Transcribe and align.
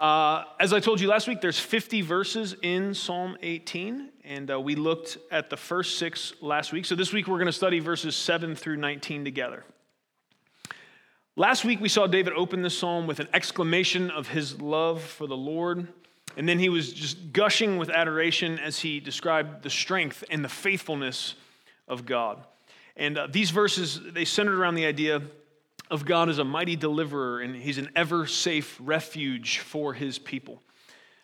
Uh, 0.00 0.44
as 0.58 0.72
I 0.72 0.80
told 0.80 0.98
you 0.98 1.08
last 1.08 1.28
week, 1.28 1.42
there's 1.42 1.60
50 1.60 2.00
verses 2.00 2.56
in 2.62 2.94
Psalm 2.94 3.36
18, 3.42 4.08
and 4.24 4.50
uh, 4.50 4.58
we 4.58 4.74
looked 4.74 5.18
at 5.30 5.50
the 5.50 5.58
first 5.58 5.98
six 5.98 6.32
last 6.40 6.72
week. 6.72 6.86
So 6.86 6.94
this 6.94 7.12
week 7.12 7.28
we're 7.28 7.36
going 7.36 7.44
to 7.44 7.52
study 7.52 7.80
verses 7.80 8.16
7 8.16 8.56
through 8.56 8.78
19 8.78 9.26
together. 9.26 9.62
Last 11.36 11.66
week 11.66 11.82
we 11.82 11.90
saw 11.90 12.06
David 12.06 12.32
open 12.32 12.62
the 12.62 12.70
psalm 12.70 13.06
with 13.06 13.20
an 13.20 13.28
exclamation 13.34 14.10
of 14.10 14.28
his 14.28 14.58
love 14.62 15.02
for 15.02 15.26
the 15.26 15.36
Lord, 15.36 15.86
and 16.34 16.48
then 16.48 16.58
he 16.58 16.70
was 16.70 16.94
just 16.94 17.34
gushing 17.34 17.76
with 17.76 17.90
adoration 17.90 18.58
as 18.58 18.78
he 18.78 19.00
described 19.00 19.62
the 19.62 19.68
strength 19.68 20.24
and 20.30 20.42
the 20.42 20.48
faithfulness 20.48 21.34
of 21.86 22.06
God. 22.06 22.42
And 22.96 23.18
uh, 23.18 23.26
these 23.30 23.50
verses, 23.50 24.00
they 24.02 24.24
centered 24.24 24.58
around 24.58 24.76
the 24.76 24.86
idea 24.86 25.20
of 25.90 26.04
God 26.04 26.28
as 26.28 26.38
a 26.38 26.44
mighty 26.44 26.76
deliverer, 26.76 27.40
and 27.40 27.54
he's 27.56 27.78
an 27.78 27.90
ever 27.96 28.26
safe 28.26 28.78
refuge 28.80 29.58
for 29.58 29.92
his 29.92 30.18
people. 30.18 30.62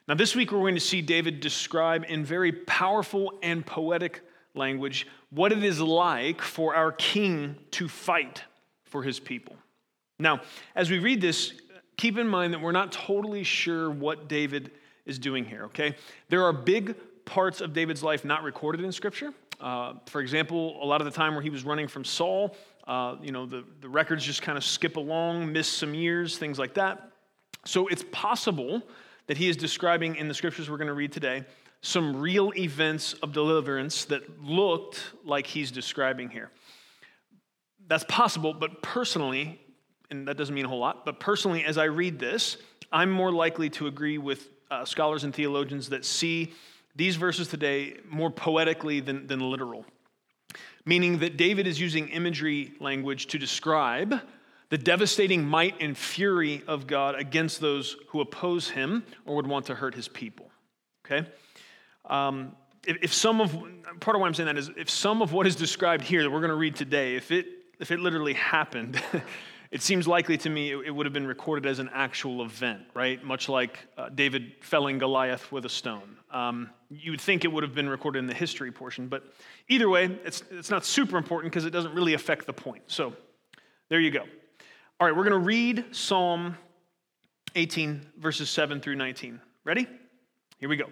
Now, 0.08 0.14
this 0.14 0.36
week 0.36 0.52
we're 0.52 0.60
going 0.60 0.74
to 0.74 0.80
see 0.80 1.02
David 1.02 1.40
describe 1.40 2.04
in 2.08 2.24
very 2.24 2.52
powerful 2.52 3.38
and 3.42 3.64
poetic 3.64 4.22
language 4.54 5.06
what 5.30 5.52
it 5.52 5.62
is 5.64 5.80
like 5.80 6.40
for 6.42 6.74
our 6.74 6.92
king 6.92 7.56
to 7.72 7.88
fight 7.88 8.42
for 8.84 9.02
his 9.02 9.18
people. 9.18 9.56
Now, 10.18 10.40
as 10.74 10.90
we 10.90 10.98
read 10.98 11.20
this, 11.20 11.52
keep 11.96 12.18
in 12.18 12.28
mind 12.28 12.54
that 12.54 12.60
we're 12.60 12.72
not 12.72 12.92
totally 12.92 13.42
sure 13.42 13.90
what 13.90 14.28
David 14.28 14.70
is 15.04 15.18
doing 15.18 15.44
here, 15.44 15.64
okay? 15.64 15.94
There 16.28 16.44
are 16.44 16.52
big 16.52 16.94
parts 17.24 17.60
of 17.60 17.72
David's 17.72 18.02
life 18.02 18.24
not 18.24 18.42
recorded 18.42 18.84
in 18.84 18.92
Scripture. 18.92 19.32
Uh, 19.60 19.94
for 20.06 20.20
example, 20.20 20.78
a 20.82 20.86
lot 20.86 21.00
of 21.00 21.04
the 21.04 21.10
time 21.10 21.34
where 21.34 21.42
he 21.42 21.50
was 21.50 21.64
running 21.64 21.88
from 21.88 22.04
Saul, 22.04 22.56
uh, 22.86 23.16
you 23.20 23.32
know, 23.32 23.46
the, 23.46 23.64
the 23.80 23.88
records 23.88 24.24
just 24.24 24.42
kind 24.42 24.56
of 24.56 24.64
skip 24.64 24.96
along, 24.96 25.52
miss 25.52 25.68
some 25.68 25.94
years, 25.94 26.38
things 26.38 26.58
like 26.58 26.74
that. 26.74 27.10
So 27.64 27.88
it's 27.88 28.04
possible 28.12 28.82
that 29.26 29.36
he 29.36 29.48
is 29.48 29.56
describing 29.56 30.16
in 30.16 30.28
the 30.28 30.34
scriptures 30.34 30.70
we're 30.70 30.76
going 30.76 30.86
to 30.86 30.94
read 30.94 31.12
today 31.12 31.44
some 31.82 32.20
real 32.20 32.52
events 32.56 33.12
of 33.14 33.32
deliverance 33.32 34.06
that 34.06 34.42
looked 34.42 35.00
like 35.24 35.46
he's 35.46 35.70
describing 35.70 36.28
here. 36.30 36.50
That's 37.86 38.04
possible, 38.04 38.54
but 38.54 38.82
personally, 38.82 39.60
and 40.10 40.26
that 40.26 40.36
doesn't 40.36 40.54
mean 40.54 40.64
a 40.64 40.68
whole 40.68 40.80
lot, 40.80 41.04
but 41.04 41.20
personally, 41.20 41.64
as 41.64 41.78
I 41.78 41.84
read 41.84 42.18
this, 42.18 42.56
I'm 42.90 43.10
more 43.10 43.30
likely 43.30 43.70
to 43.70 43.86
agree 43.86 44.18
with 44.18 44.48
uh, 44.70 44.84
scholars 44.84 45.24
and 45.24 45.34
theologians 45.34 45.90
that 45.90 46.04
see 46.04 46.52
these 46.96 47.16
verses 47.16 47.46
today 47.46 47.98
more 48.08 48.30
poetically 48.30 49.00
than, 49.00 49.26
than 49.26 49.40
literal 49.40 49.84
meaning 50.86 51.18
that 51.18 51.36
David 51.36 51.66
is 51.66 51.78
using 51.78 52.08
imagery 52.08 52.72
language 52.80 53.26
to 53.26 53.38
describe 53.38 54.20
the 54.70 54.78
devastating 54.78 55.44
might 55.44 55.80
and 55.80 55.96
fury 55.96 56.62
of 56.66 56.86
God 56.86 57.14
against 57.16 57.60
those 57.60 57.96
who 58.08 58.20
oppose 58.20 58.70
him 58.70 59.04
or 59.26 59.36
would 59.36 59.46
want 59.46 59.66
to 59.66 59.74
hurt 59.74 59.94
his 59.94 60.08
people. 60.08 60.50
Okay? 61.04 61.28
Um, 62.04 62.56
if, 62.86 62.96
if, 63.02 63.14
some 63.14 63.40
of, 63.40 63.52
part 64.00 64.16
of 64.16 64.20
why 64.20 64.26
I'm 64.26 64.34
saying 64.34 64.46
that 64.46 64.56
is 64.56 64.70
if 64.76 64.88
some 64.88 65.22
of 65.22 65.32
what 65.32 65.46
is 65.46 65.56
described 65.56 66.04
here 66.04 66.22
that 66.22 66.30
we're 66.30 66.40
going 66.40 66.50
to 66.50 66.56
read 66.56 66.76
today, 66.76 67.16
if 67.16 67.30
it, 67.30 67.46
if 67.78 67.90
it 67.90 68.00
literally 68.00 68.34
happened, 68.34 69.00
it 69.70 69.82
seems 69.82 70.06
likely 70.06 70.36
to 70.38 70.50
me 70.50 70.72
it, 70.72 70.78
it, 70.86 70.90
would 70.90 71.06
have 71.06 71.12
been 71.12 71.26
recorded 71.26 71.66
as 71.66 71.78
an 71.78 71.90
actual 71.92 72.44
event, 72.44 72.82
right? 72.94 73.22
Much 73.24 73.48
like 73.48 73.78
uh, 73.98 74.08
David 74.08 74.52
felling 74.60 74.98
Goliath 74.98 75.50
with 75.50 75.64
a 75.64 75.68
stone. 75.68 76.16
Um, 76.30 76.70
you 76.90 77.10
would 77.10 77.20
think 77.20 77.44
it 77.44 77.48
would 77.48 77.62
have 77.62 77.74
been 77.74 77.88
recorded 77.88 78.20
in 78.20 78.26
the 78.26 78.34
history 78.34 78.70
portion, 78.70 79.08
but 79.08 79.24
either 79.68 79.88
way, 79.88 80.04
it's, 80.24 80.42
it's 80.50 80.70
not 80.70 80.84
super 80.84 81.16
important 81.16 81.52
because 81.52 81.64
it 81.64 81.70
doesn't 81.70 81.94
really 81.94 82.14
affect 82.14 82.46
the 82.46 82.52
point. 82.52 82.82
So 82.86 83.12
there 83.88 84.00
you 84.00 84.10
go. 84.10 84.24
All 85.00 85.06
right, 85.06 85.14
we're 85.14 85.24
going 85.24 85.40
to 85.40 85.46
read 85.46 85.84
Psalm 85.94 86.56
18, 87.54 88.00
verses 88.18 88.48
7 88.50 88.80
through 88.80 88.96
19. 88.96 89.40
Ready? 89.64 89.86
Here 90.58 90.68
we 90.68 90.76
go. 90.76 90.86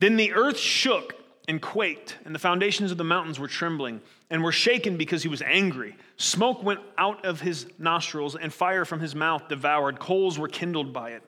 Then 0.00 0.16
the 0.16 0.32
earth 0.34 0.58
shook 0.58 1.14
and 1.46 1.60
quaked, 1.60 2.16
and 2.24 2.34
the 2.34 2.38
foundations 2.38 2.90
of 2.90 2.98
the 2.98 3.04
mountains 3.04 3.38
were 3.38 3.48
trembling 3.48 4.00
and 4.30 4.42
were 4.42 4.52
shaken 4.52 4.96
because 4.96 5.22
he 5.22 5.28
was 5.28 5.42
angry. 5.42 5.96
Smoke 6.16 6.62
went 6.62 6.80
out 6.96 7.24
of 7.24 7.40
his 7.40 7.66
nostrils, 7.78 8.34
and 8.34 8.52
fire 8.52 8.84
from 8.84 9.00
his 9.00 9.14
mouth 9.14 9.48
devoured. 9.48 9.98
Coals 9.98 10.38
were 10.38 10.48
kindled 10.48 10.92
by 10.92 11.10
it. 11.10 11.22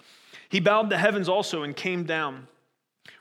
He 0.48 0.60
bowed 0.60 0.90
the 0.90 0.98
heavens 0.98 1.28
also 1.28 1.62
and 1.62 1.76
came 1.76 2.04
down. 2.04 2.48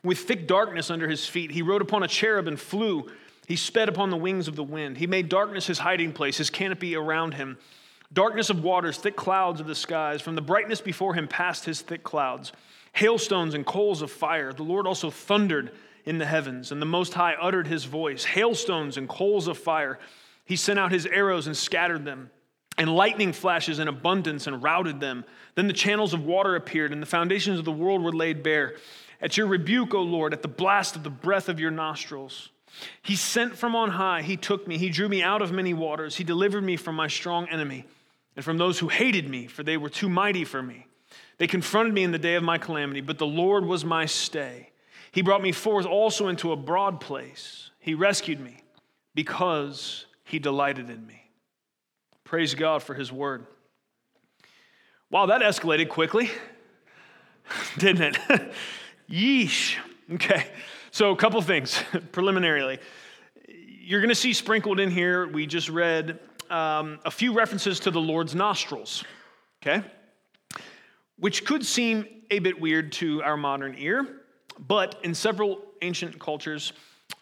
With 0.04 0.20
thick 0.20 0.48
darkness 0.48 0.90
under 0.90 1.08
his 1.08 1.26
feet, 1.26 1.52
he 1.52 1.62
rode 1.62 1.82
upon 1.82 2.04
a 2.04 2.08
cherub 2.08 2.48
and 2.48 2.60
flew. 2.60 3.10
He 3.48 3.56
sped 3.56 3.90
upon 3.90 4.10
the 4.10 4.18
wings 4.18 4.48
of 4.48 4.56
the 4.56 4.64
wind. 4.64 4.98
He 4.98 5.08
made 5.08 5.30
darkness 5.30 5.68
his 5.68 5.80
hiding 5.80 6.14
place, 6.14 6.38
his 6.38 6.50
canopy 6.50 6.96
around 6.96 7.34
him. 7.34 7.58
Darkness 8.14 8.50
of 8.50 8.64
waters, 8.64 8.98
thick 8.98 9.16
clouds 9.16 9.60
of 9.60 9.68
the 9.68 9.76
skies. 9.76 10.22
From 10.22 10.36
the 10.36 10.42
brightness 10.42 10.82
before 10.82 11.14
him 11.14 11.28
passed 11.28 11.66
his 11.66 11.82
thick 11.82 12.04
clouds. 12.04 12.52
Hailstones 12.94 13.54
and 13.54 13.66
coals 13.66 14.02
of 14.02 14.12
fire. 14.12 14.54
The 14.54 14.64
Lord 14.64 14.88
also 14.88 15.10
thundered 15.10 15.72
in 16.06 16.18
the 16.18 16.26
heavens, 16.26 16.72
and 16.72 16.82
the 16.82 16.86
Most 16.86 17.14
High 17.14 17.34
uttered 17.34 17.68
his 17.68 17.84
voice. 17.86 18.24
Hailstones 18.24 18.98
and 18.98 19.10
coals 19.10 19.48
of 19.48 19.58
fire. 19.58 20.00
He 20.46 20.56
sent 20.56 20.80
out 20.80 20.92
his 20.92 21.06
arrows 21.08 21.48
and 21.48 21.58
scattered 21.58 22.06
them, 22.06 22.30
and 22.78 22.96
lightning 22.96 23.34
flashes 23.34 23.80
in 23.80 23.88
abundance 23.88 24.48
and 24.48 24.62
routed 24.62 25.00
them. 25.00 25.26
Then 25.56 25.68
the 25.68 25.74
channels 25.74 26.14
of 26.14 26.24
water 26.24 26.56
appeared, 26.56 26.94
and 26.94 27.02
the 27.02 27.08
foundations 27.08 27.58
of 27.58 27.66
the 27.66 27.72
world 27.72 28.04
were 28.04 28.14
laid 28.14 28.44
bare. 28.44 28.76
At 29.22 29.38
your 29.38 29.48
rebuke, 29.48 29.94
O 29.94 30.02
Lord, 30.02 30.34
at 30.34 30.42
the 30.42 30.48
blast 30.48 30.96
of 30.96 31.04
the 31.04 31.10
breath 31.10 31.50
of 31.50 31.60
your 31.60 31.72
nostrils. 31.72 32.50
He 33.02 33.16
sent 33.16 33.58
from 33.58 33.76
on 33.76 33.92
high, 33.92 34.22
he 34.22 34.36
took 34.36 34.68
me, 34.68 34.78
he 34.78 34.90
drew 34.90 35.08
me 35.08 35.24
out 35.24 35.42
of 35.42 35.52
many 35.52 35.74
waters, 35.74 36.18
he 36.18 36.24
delivered 36.24 36.64
me 36.64 36.76
from 36.76 36.96
my 36.96 37.08
strong 37.08 37.48
enemy 37.48 37.86
and 38.36 38.44
from 38.44 38.58
those 38.58 38.80
who 38.80 38.90
hated 38.90 39.30
me, 39.30 39.48
for 39.48 39.64
they 39.64 39.78
were 39.78 39.90
too 39.90 40.10
mighty 40.10 40.44
for 40.44 40.62
me. 40.62 40.88
They 41.38 41.48
confronted 41.48 41.94
me 41.94 42.04
in 42.04 42.12
the 42.12 42.20
day 42.20 42.36
of 42.36 42.44
my 42.44 42.58
calamity, 42.58 43.02
but 43.02 43.18
the 43.18 43.26
Lord 43.26 43.66
was 43.66 43.86
my 43.86 44.06
stay. 44.06 44.72
He 45.12 45.22
brought 45.22 45.42
me 45.42 45.52
forth 45.52 45.86
also 45.86 46.28
into 46.28 46.52
a 46.52 46.58
broad 46.58 47.00
place. 47.00 47.70
He 47.80 47.94
rescued 47.94 48.40
me 48.40 48.64
because 49.14 50.06
he 50.24 50.40
delighted 50.40 50.90
in 50.90 51.06
me. 51.08 51.30
Praise 52.24 52.56
God 52.56 52.84
for 52.84 52.94
his 52.94 53.12
word. 53.12 53.46
Wow, 55.10 55.28
that 55.28 55.42
escalated 55.42 55.88
quickly, 55.88 56.32
didn't 57.78 58.18
it? 58.30 58.54
Yeesh. 59.10 59.78
Okay, 60.14 60.48
so 60.92 61.12
a 61.12 61.16
couple 61.16 61.42
things 61.42 61.82
preliminarily. 62.12 62.80
You're 63.48 64.02
going 64.02 64.10
to 64.10 64.16
see 64.16 64.34
sprinkled 64.34 64.80
in 64.80 64.92
here, 64.92 65.28
we 65.28 65.46
just 65.46 65.70
read 65.70 66.20
um, 66.50 67.00
a 67.06 67.12
few 67.12 67.34
references 67.34 67.80
to 67.82 67.92
the 67.92 68.00
Lord's 68.00 68.36
nostrils, 68.36 69.04
okay? 69.62 69.86
Which 71.18 71.46
could 71.46 71.66
seem 71.66 72.06
a 72.32 72.40
bit 72.40 72.60
weird 72.60 72.92
to 72.94 73.22
our 73.24 73.38
modern 73.38 73.76
ear, 73.78 74.22
but 74.60 75.00
in 75.04 75.14
several 75.14 75.60
ancient 75.82 76.20
cultures, 76.20 76.74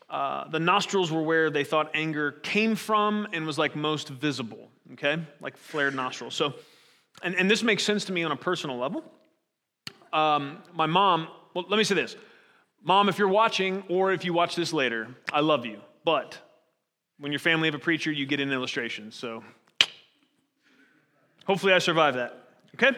uh, 0.10 0.48
the 0.50 0.60
nostrils 0.60 1.12
were 1.12 1.24
where 1.24 1.50
they 1.50 1.64
thought 1.64 1.92
anger 1.94 2.32
came 2.32 2.76
from 2.76 3.28
and 3.34 3.46
was 3.46 3.58
like 3.58 3.76
most 3.76 4.10
visible, 4.10 4.70
okay? 4.94 5.18
Like 5.42 5.58
flared 5.58 5.96
nostrils. 5.96 6.36
So, 6.36 6.54
and, 7.24 7.36
and 7.36 7.50
this 7.50 7.64
makes 7.64 7.84
sense 7.84 8.06
to 8.06 8.14
me 8.14 8.24
on 8.24 8.32
a 8.32 8.38
personal 8.38 8.78
level. 8.78 9.04
Um, 10.12 10.60
my 10.74 10.86
mom 10.86 11.28
well, 11.54 11.66
let 11.70 11.78
me 11.78 11.84
say 11.84 11.96
this. 11.96 12.16
Mom, 12.84 13.08
if 13.10 13.18
you're 13.18 13.28
watching 13.28 13.84
or 13.90 14.12
if 14.12 14.26
you 14.26 14.34
watch 14.34 14.56
this 14.56 14.74
later, 14.74 15.08
I 15.32 15.40
love 15.40 15.66
you. 15.66 15.80
But 16.04 16.38
when 17.20 17.32
you're 17.32 17.40
family 17.40 17.70
of 17.70 17.76
a 17.76 17.80
preacher, 17.80 18.12
you 18.12 18.26
get 18.26 18.40
an 18.40 18.52
illustration. 18.52 19.12
So 19.12 19.44
hopefully 21.46 21.74
I 21.74 21.80
survive 21.80 22.16
that. 22.16 22.48
Okay? 22.76 22.98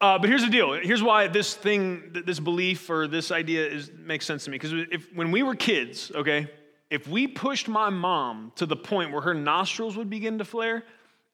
Uh, 0.00 0.18
but 0.18 0.28
here's 0.28 0.44
the 0.44 0.50
deal. 0.50 0.72
Here's 0.74 1.02
why 1.02 1.28
this 1.28 1.54
thing, 1.54 2.10
this 2.26 2.38
belief 2.38 2.90
or 2.90 3.08
this 3.08 3.30
idea 3.30 3.66
is, 3.66 3.90
makes 3.96 4.26
sense 4.26 4.44
to 4.44 4.50
me. 4.50 4.58
Because 4.58 4.86
if 4.90 5.12
when 5.14 5.30
we 5.30 5.42
were 5.42 5.54
kids, 5.54 6.12
okay, 6.14 6.48
if 6.90 7.08
we 7.08 7.26
pushed 7.26 7.68
my 7.68 7.90
mom 7.90 8.52
to 8.56 8.66
the 8.66 8.76
point 8.76 9.10
where 9.10 9.22
her 9.22 9.34
nostrils 9.34 9.96
would 9.96 10.10
begin 10.10 10.38
to 10.38 10.44
flare, 10.44 10.84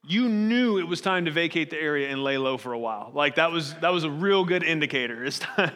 you 0.07 0.29
knew 0.29 0.79
it 0.79 0.87
was 0.87 1.01
time 1.01 1.25
to 1.27 1.31
vacate 1.31 1.69
the 1.71 1.81
area 1.81 2.09
and 2.09 2.25
lay 2.25 2.39
low 2.39 2.57
for 2.57 2.73
a 2.73 2.79
while. 2.79 3.11
Like 3.15 3.35
that 3.35 3.51
was 3.51 3.75
that 3.75 3.93
was 3.93 4.05
a 4.05 4.11
real 4.11 4.45
good 4.45 4.63
indicator. 4.63 5.25
It's 5.25 5.39
time, 5.57 5.73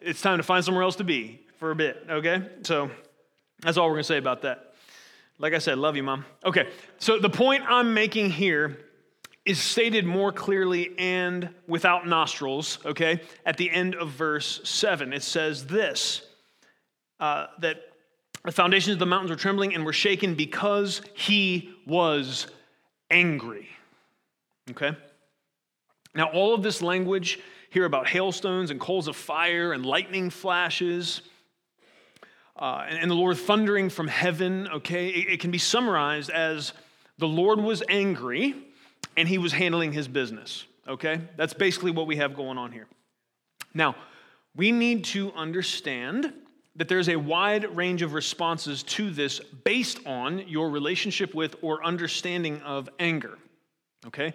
it's 0.00 0.20
time 0.20 0.38
to 0.38 0.42
find 0.42 0.64
somewhere 0.64 0.82
else 0.82 0.96
to 0.96 1.04
be 1.04 1.40
for 1.58 1.70
a 1.70 1.74
bit, 1.74 2.06
okay? 2.08 2.42
So 2.62 2.90
that's 3.60 3.76
all 3.76 3.88
we're 3.88 3.94
gonna 3.94 4.04
say 4.04 4.18
about 4.18 4.42
that. 4.42 4.74
Like 5.38 5.54
I 5.54 5.58
said, 5.58 5.78
love 5.78 5.96
you, 5.96 6.02
mom. 6.02 6.24
Okay, 6.44 6.68
so 6.98 7.18
the 7.18 7.30
point 7.30 7.64
I'm 7.66 7.94
making 7.94 8.30
here 8.30 8.78
is 9.44 9.58
stated 9.58 10.04
more 10.04 10.32
clearly 10.32 10.94
and 10.98 11.48
without 11.66 12.06
nostrils, 12.06 12.78
okay? 12.84 13.20
At 13.46 13.56
the 13.56 13.70
end 13.70 13.94
of 13.94 14.10
verse 14.10 14.60
7, 14.64 15.12
it 15.12 15.22
says 15.22 15.66
this 15.66 16.26
uh, 17.20 17.46
that 17.60 17.78
The 18.44 18.52
foundations 18.52 18.94
of 18.94 18.98
the 18.98 19.06
mountains 19.06 19.30
were 19.30 19.36
trembling 19.36 19.74
and 19.74 19.84
were 19.84 19.92
shaken 19.92 20.34
because 20.34 21.02
he 21.14 21.74
was 21.86 22.46
angry. 23.10 23.68
Okay? 24.70 24.96
Now, 26.14 26.30
all 26.30 26.54
of 26.54 26.62
this 26.62 26.80
language 26.80 27.38
here 27.70 27.84
about 27.84 28.08
hailstones 28.08 28.70
and 28.70 28.78
coals 28.78 29.08
of 29.08 29.16
fire 29.16 29.72
and 29.72 29.86
lightning 29.86 30.28
flashes 30.30 31.22
uh, 32.56 32.84
and, 32.88 32.98
and, 32.98 33.10
the 33.10 33.14
Lord 33.14 33.38
thundering 33.38 33.88
from 33.88 34.06
heaven, 34.06 34.68
okay, 34.68 35.08
it, 35.08 35.34
it 35.34 35.40
can 35.40 35.50
be 35.50 35.56
summarized 35.56 36.28
as 36.28 36.74
the 37.16 37.26
Lord 37.26 37.58
was 37.58 37.82
angry 37.88 38.54
and 39.16 39.26
he 39.26 39.38
was 39.38 39.52
handling 39.52 39.92
his 39.92 40.08
business, 40.08 40.66
okay? 40.86 41.22
That's 41.36 41.54
basically 41.54 41.90
what 41.90 42.06
we 42.06 42.16
have 42.16 42.34
going 42.34 42.58
on 42.58 42.70
here. 42.70 42.86
Now, 43.72 43.96
we 44.54 44.72
need 44.72 45.04
to 45.04 45.32
understand 45.32 46.34
that 46.76 46.88
there's 46.88 47.08
a 47.08 47.16
wide 47.16 47.74
range 47.76 48.02
of 48.02 48.12
responses 48.12 48.82
to 48.82 49.10
this 49.10 49.40
based 49.64 49.98
on 50.06 50.46
your 50.46 50.70
relationship 50.70 51.34
with 51.34 51.56
or 51.62 51.82
understanding 51.84 52.60
of 52.62 52.88
anger. 52.98 53.38
Okay? 54.06 54.34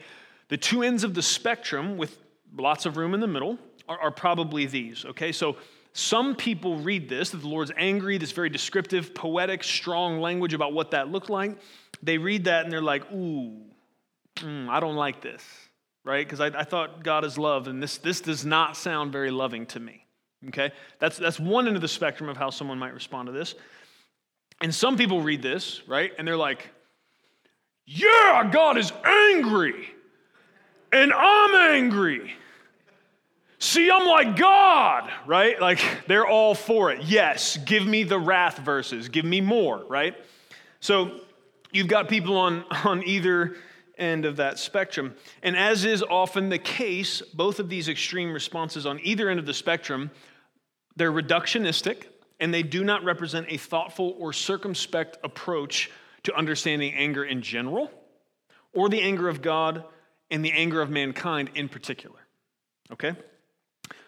The 0.50 0.58
two 0.58 0.84
ends 0.84 1.04
of 1.04 1.14
the 1.14 1.22
spectrum, 1.22 1.98
with 1.98 2.18
lots 2.58 2.86
of 2.86 2.98
room 2.98 3.14
in 3.14 3.20
the 3.20 3.28
middle, 3.28 3.58
are, 3.88 4.00
are 4.00 4.12
probably 4.12 4.66
these. 4.66 5.06
Okay? 5.06 5.32
So 5.32 5.58
some 5.94 6.36
people 6.36 6.78
read 6.78 7.08
this, 7.08 7.30
that 7.30 7.38
the 7.38 7.48
Lord's 7.48 7.72
angry, 7.78 8.18
this 8.18 8.32
very 8.32 8.50
descriptive, 8.50 9.14
poetic, 9.14 9.64
strong 9.64 10.20
language 10.20 10.54
about 10.54 10.74
what 10.74 10.92
that 10.92 11.10
looked 11.10 11.30
like. 11.30 11.58
They 12.04 12.18
read 12.18 12.46
that 12.46 12.66
and 12.66 12.72
they're 12.72 12.82
like, 12.82 13.10
ooh, 13.12 13.62
mm, 14.38 14.68
I 14.70 14.80
don't 14.80 14.96
like 14.96 15.22
this, 15.22 15.42
right? 16.04 16.26
Because 16.26 16.42
I, 16.42 16.48
I 16.48 16.64
thought 16.64 17.04
God 17.04 17.24
is 17.24 17.38
love, 17.38 17.68
and 17.68 17.82
this, 17.82 17.98
this 17.98 18.20
does 18.20 18.46
not 18.46 18.76
sound 18.76 19.12
very 19.12 19.32
loving 19.32 19.66
to 19.68 19.80
me. 19.80 20.06
Okay? 20.50 20.72
That's, 21.00 21.18
that's 21.18 21.40
one 21.40 21.68
end 21.68 21.76
of 21.76 21.82
the 21.82 21.88
spectrum 21.88 22.30
of 22.30 22.38
how 22.38 22.50
someone 22.50 22.78
might 22.78 22.94
respond 22.94 23.28
to 23.28 23.32
this. 23.32 23.56
And 24.62 24.74
some 24.74 24.98
people 24.98 25.22
read 25.22 25.42
this, 25.42 25.82
right? 25.88 26.12
And 26.18 26.28
they're 26.28 26.38
like, 26.38 26.70
yeah, 27.86 28.50
God 28.52 28.78
is 28.78 28.92
angry. 29.04 29.90
And 30.92 31.14
I'm 31.14 31.76
angry. 31.76 32.34
See, 33.66 33.90
I'm 33.90 34.06
like 34.06 34.36
God, 34.38 35.12
right? 35.26 35.60
Like 35.60 35.80
they're 36.06 36.28
all 36.28 36.54
for 36.54 36.92
it. 36.92 37.02
Yes, 37.02 37.58
give 37.58 37.84
me 37.84 38.04
the 38.04 38.20
wrath 38.20 38.60
verses, 38.60 39.10
give 39.10 39.26
me 39.26 39.42
more, 39.42 39.84
right? 39.90 40.16
So 40.82 41.22
you've 41.72 41.88
got 41.88 42.08
people 42.08 42.38
on, 42.38 42.64
on 42.84 43.02
either 43.08 43.56
end 43.98 44.26
of 44.26 44.36
that 44.36 44.60
spectrum. 44.60 45.16
And 45.42 45.58
as 45.58 45.84
is 45.84 46.04
often 46.04 46.50
the 46.50 46.60
case, 46.60 47.22
both 47.34 47.60
of 47.60 47.68
these 47.68 47.90
extreme 47.90 48.32
responses 48.32 48.86
on 48.86 49.00
either 49.02 49.30
end 49.30 49.40
of 49.40 49.48
the 49.48 49.54
spectrum 49.54 50.12
they're 50.96 51.12
reductionistic, 51.12 52.06
and 52.40 52.54
they 52.54 52.62
do 52.62 52.84
not 52.84 53.04
represent 53.04 53.48
a 53.50 53.58
thoughtful 53.58 54.16
or 54.20 54.32
circumspect 54.32 55.18
approach 55.24 55.90
to 56.22 56.36
understanding 56.36 56.94
anger 56.94 57.26
in 57.26 57.42
general, 57.42 57.92
or 58.74 58.90
the 58.90 59.02
anger 59.02 59.28
of 59.28 59.42
God 59.42 59.84
and 60.30 60.46
the 60.46 60.52
anger 60.52 60.84
of 60.84 60.92
mankind 60.92 61.50
in 61.56 61.68
particular. 61.68 62.20
Okay? 62.92 63.16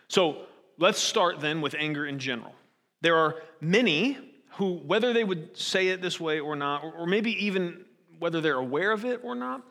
So 0.09 0.37
let's 0.77 0.99
start 0.99 1.39
then 1.39 1.61
with 1.61 1.75
anger 1.77 2.05
in 2.05 2.19
general. 2.19 2.53
There 3.01 3.15
are 3.15 3.35
many 3.61 4.17
who, 4.51 4.73
whether 4.73 5.13
they 5.13 5.23
would 5.23 5.55
say 5.57 5.89
it 5.89 6.01
this 6.01 6.19
way 6.19 6.39
or 6.39 6.55
not, 6.55 6.83
or 6.83 7.05
maybe 7.05 7.45
even 7.45 7.85
whether 8.19 8.41
they're 8.41 8.55
aware 8.55 8.91
of 8.91 9.05
it 9.05 9.21
or 9.23 9.35
not, 9.35 9.61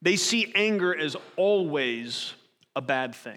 they 0.00 0.16
see 0.16 0.50
anger 0.54 0.96
as 0.96 1.16
always 1.36 2.32
a 2.74 2.80
bad 2.80 3.14
thing. 3.14 3.36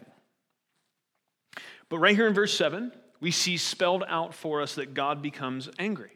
But 1.89 1.99
right 1.99 2.15
here 2.15 2.27
in 2.27 2.33
verse 2.33 2.55
7, 2.57 2.91
we 3.19 3.31
see 3.31 3.57
spelled 3.57 4.03
out 4.07 4.33
for 4.33 4.61
us 4.61 4.75
that 4.75 4.93
God 4.93 5.21
becomes 5.21 5.69
angry. 5.77 6.11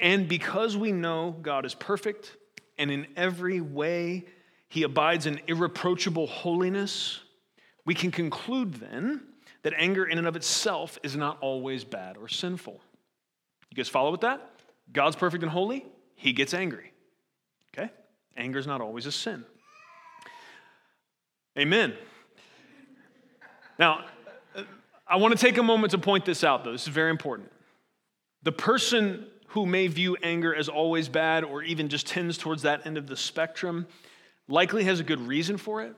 And 0.00 0.28
because 0.28 0.76
we 0.76 0.90
know 0.90 1.36
God 1.42 1.64
is 1.66 1.74
perfect 1.74 2.36
and 2.78 2.90
in 2.90 3.06
every 3.16 3.60
way 3.60 4.24
he 4.68 4.82
abides 4.82 5.26
in 5.26 5.40
irreproachable 5.46 6.26
holiness, 6.26 7.20
we 7.84 7.94
can 7.94 8.10
conclude 8.10 8.74
then 8.74 9.20
that 9.62 9.74
anger 9.76 10.04
in 10.04 10.18
and 10.18 10.26
of 10.26 10.36
itself 10.36 10.98
is 11.02 11.16
not 11.16 11.38
always 11.40 11.84
bad 11.84 12.16
or 12.16 12.28
sinful. 12.28 12.80
You 13.70 13.76
guys 13.76 13.88
follow 13.88 14.10
with 14.10 14.22
that? 14.22 14.50
God's 14.92 15.16
perfect 15.16 15.42
and 15.42 15.50
holy, 15.50 15.86
he 16.14 16.32
gets 16.32 16.52
angry. 16.52 16.92
Okay? 17.72 17.90
Anger 18.36 18.58
is 18.58 18.66
not 18.66 18.80
always 18.80 19.06
a 19.06 19.12
sin. 19.12 19.44
Amen. 21.58 21.94
Now, 23.78 24.04
I 25.06 25.16
want 25.16 25.36
to 25.36 25.38
take 25.38 25.58
a 25.58 25.62
moment 25.62 25.90
to 25.90 25.98
point 25.98 26.24
this 26.24 26.44
out, 26.44 26.64
though. 26.64 26.72
This 26.72 26.82
is 26.82 26.88
very 26.88 27.10
important. 27.10 27.50
The 28.42 28.52
person 28.52 29.26
who 29.48 29.66
may 29.66 29.86
view 29.86 30.16
anger 30.22 30.54
as 30.54 30.68
always 30.68 31.08
bad 31.08 31.44
or 31.44 31.62
even 31.62 31.88
just 31.88 32.06
tends 32.06 32.38
towards 32.38 32.62
that 32.62 32.86
end 32.86 32.96
of 32.96 33.06
the 33.06 33.16
spectrum 33.16 33.86
likely 34.48 34.84
has 34.84 35.00
a 35.00 35.04
good 35.04 35.20
reason 35.20 35.58
for 35.58 35.82
it. 35.82 35.94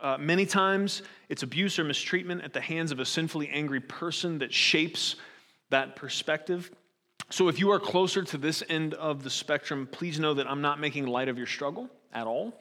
Uh, 0.00 0.16
many 0.18 0.46
times, 0.46 1.02
it's 1.28 1.42
abuse 1.42 1.78
or 1.78 1.84
mistreatment 1.84 2.42
at 2.42 2.52
the 2.52 2.60
hands 2.60 2.92
of 2.92 3.00
a 3.00 3.04
sinfully 3.04 3.48
angry 3.48 3.80
person 3.80 4.38
that 4.38 4.52
shapes 4.52 5.16
that 5.70 5.96
perspective. 5.96 6.70
So, 7.30 7.48
if 7.48 7.58
you 7.58 7.70
are 7.72 7.80
closer 7.80 8.22
to 8.22 8.38
this 8.38 8.62
end 8.68 8.94
of 8.94 9.24
the 9.24 9.30
spectrum, 9.30 9.88
please 9.90 10.20
know 10.20 10.34
that 10.34 10.48
I'm 10.48 10.62
not 10.62 10.78
making 10.80 11.06
light 11.06 11.28
of 11.28 11.36
your 11.36 11.48
struggle 11.48 11.90
at 12.12 12.26
all. 12.26 12.54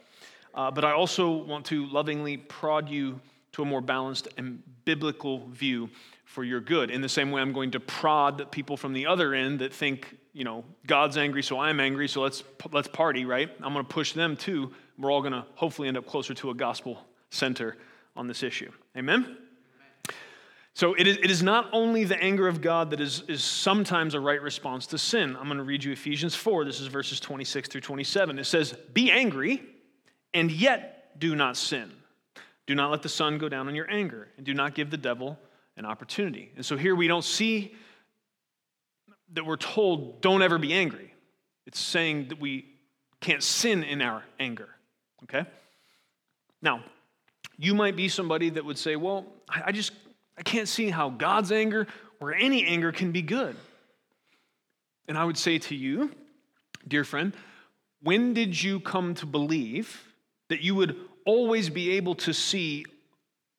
Uh, 0.53 0.71
but 0.71 0.83
I 0.83 0.91
also 0.91 1.31
want 1.31 1.65
to 1.67 1.85
lovingly 1.85 2.37
prod 2.37 2.89
you 2.89 3.19
to 3.51 3.61
a 3.61 3.65
more 3.65 3.81
balanced 3.81 4.27
and 4.37 4.61
biblical 4.85 5.47
view 5.49 5.89
for 6.25 6.43
your 6.43 6.59
good. 6.59 6.89
In 6.89 7.01
the 7.01 7.09
same 7.09 7.31
way, 7.31 7.41
I'm 7.41 7.53
going 7.53 7.71
to 7.71 7.79
prod 7.79 8.51
people 8.51 8.75
from 8.75 8.93
the 8.93 9.05
other 9.05 9.33
end 9.33 9.59
that 9.59 9.71
think, 9.71 10.17
you 10.33 10.43
know, 10.43 10.65
God's 10.85 11.17
angry, 11.17 11.43
so 11.43 11.59
I'm 11.59 11.79
angry, 11.79 12.07
so 12.07 12.21
let's, 12.21 12.43
let's 12.71 12.87
party, 12.87 13.25
right? 13.25 13.49
I'm 13.61 13.73
going 13.73 13.85
to 13.85 13.93
push 13.93 14.13
them 14.13 14.35
too. 14.35 14.73
We're 14.97 15.11
all 15.11 15.21
going 15.21 15.33
to 15.33 15.45
hopefully 15.55 15.87
end 15.87 15.97
up 15.97 16.07
closer 16.07 16.33
to 16.33 16.49
a 16.49 16.55
gospel 16.55 17.06
center 17.29 17.77
on 18.15 18.27
this 18.27 18.43
issue. 18.43 18.71
Amen? 18.95 19.37
So 20.73 20.93
it 20.93 21.07
is, 21.07 21.17
it 21.17 21.31
is 21.31 21.41
not 21.41 21.69
only 21.73 22.03
the 22.03 22.21
anger 22.21 22.47
of 22.47 22.61
God 22.61 22.91
that 22.91 23.01
is, 23.01 23.23
is 23.27 23.43
sometimes 23.43 24.13
a 24.13 24.19
right 24.19 24.41
response 24.41 24.85
to 24.87 24.99
sin. 24.99 25.35
I'm 25.35 25.45
going 25.45 25.57
to 25.57 25.63
read 25.63 25.83
you 25.83 25.91
Ephesians 25.91 26.35
4. 26.35 26.65
This 26.65 26.79
is 26.79 26.87
verses 26.87 27.19
26 27.19 27.69
through 27.69 27.81
27. 27.81 28.37
It 28.37 28.43
says, 28.45 28.73
Be 28.93 29.09
angry 29.09 29.63
and 30.33 30.51
yet 30.51 31.19
do 31.19 31.35
not 31.35 31.57
sin. 31.57 31.91
Do 32.67 32.75
not 32.75 32.91
let 32.91 33.01
the 33.01 33.09
sun 33.09 33.37
go 33.39 33.49
down 33.49 33.67
on 33.67 33.73
your 33.73 33.89
anger, 33.89 34.27
and 34.37 34.45
do 34.45 34.53
not 34.53 34.75
give 34.75 34.91
the 34.91 34.97
devil 34.97 35.39
an 35.77 35.85
opportunity. 35.85 36.51
And 36.55 36.65
so 36.65 36.77
here 36.77 36.95
we 36.95 37.07
don't 37.07 37.23
see 37.23 37.73
that 39.33 39.45
we're 39.45 39.55
told, 39.55 40.21
don't 40.21 40.41
ever 40.41 40.57
be 40.57 40.73
angry. 40.73 41.13
It's 41.65 41.79
saying 41.79 42.27
that 42.27 42.39
we 42.39 42.65
can't 43.19 43.41
sin 43.41 43.83
in 43.83 44.01
our 44.01 44.23
anger, 44.39 44.69
okay? 45.23 45.49
Now, 46.61 46.83
you 47.57 47.73
might 47.73 47.95
be 47.95 48.09
somebody 48.09 48.49
that 48.51 48.63
would 48.63 48.77
say, 48.77 48.95
well, 48.95 49.25
I 49.49 49.71
just, 49.71 49.91
I 50.37 50.43
can't 50.43 50.67
see 50.67 50.89
how 50.89 51.09
God's 51.09 51.51
anger 51.51 51.87
or 52.19 52.33
any 52.33 52.65
anger 52.65 52.91
can 52.91 53.11
be 53.11 53.21
good. 53.21 53.55
And 55.07 55.17
I 55.17 55.23
would 55.23 55.37
say 55.37 55.57
to 55.57 55.75
you, 55.75 56.11
dear 56.87 57.03
friend, 57.03 57.33
when 58.01 58.33
did 58.33 58.61
you 58.61 58.79
come 58.79 59.15
to 59.15 59.25
believe 59.25 60.03
that 60.49 60.61
you 60.61 60.75
would 60.75 60.95
always 61.25 61.69
be 61.69 61.91
able 61.91 62.15
to 62.15 62.33
see 62.33 62.85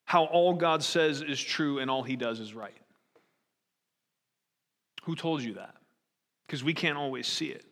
how 0.09 0.25
all 0.25 0.55
God 0.55 0.83
says 0.83 1.21
is 1.21 1.39
true 1.39 1.81
and 1.81 1.91
all 1.91 2.03
he 2.03 2.17
does 2.17 2.41
is 2.41 2.55
right. 2.55 2.73
Who 5.03 5.15
told 5.15 5.43
you 5.43 5.53
that? 5.55 5.75
Because 6.47 6.65
we 6.65 6.73
can't 6.73 6.97
always 6.97 7.27
see 7.27 7.49
it. 7.49 7.63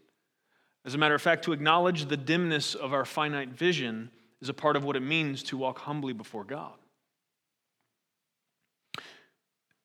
As 0.85 0.95
a 0.95 0.99
matter 0.99 1.14
of 1.14 1.23
fact, 1.23 1.45
to 1.45 1.54
acknowledge 1.54 2.04
the 2.04 2.16
dimness 2.16 2.75
of 2.75 2.92
our 2.92 3.06
finite 3.06 3.49
vision 3.49 4.11
is 4.40 4.49
a 4.49 4.55
part 4.55 4.76
of 4.76 4.85
what 4.85 4.97
it 4.97 5.00
means 5.00 5.43
to 5.45 5.57
walk 5.57 5.78
humbly 5.78 6.12
before 6.12 6.45
God. 6.45 6.75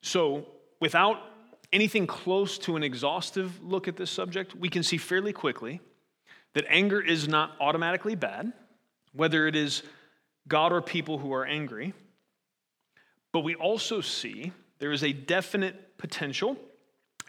So, 0.03 0.45
without 0.79 1.19
anything 1.71 2.07
close 2.07 2.57
to 2.59 2.75
an 2.75 2.83
exhaustive 2.83 3.63
look 3.63 3.87
at 3.87 3.95
this 3.95 4.09
subject, 4.09 4.55
we 4.55 4.69
can 4.69 4.83
see 4.83 4.97
fairly 4.97 5.31
quickly 5.31 5.79
that 6.53 6.65
anger 6.67 7.01
is 7.01 7.27
not 7.27 7.51
automatically 7.59 8.15
bad, 8.15 8.51
whether 9.13 9.47
it 9.47 9.55
is 9.55 9.83
God 10.47 10.73
or 10.73 10.81
people 10.81 11.17
who 11.17 11.31
are 11.33 11.45
angry. 11.45 11.93
But 13.31 13.41
we 13.41 13.55
also 13.55 14.01
see 14.01 14.51
there 14.79 14.91
is 14.91 15.03
a 15.03 15.13
definite 15.13 15.97
potential, 15.97 16.57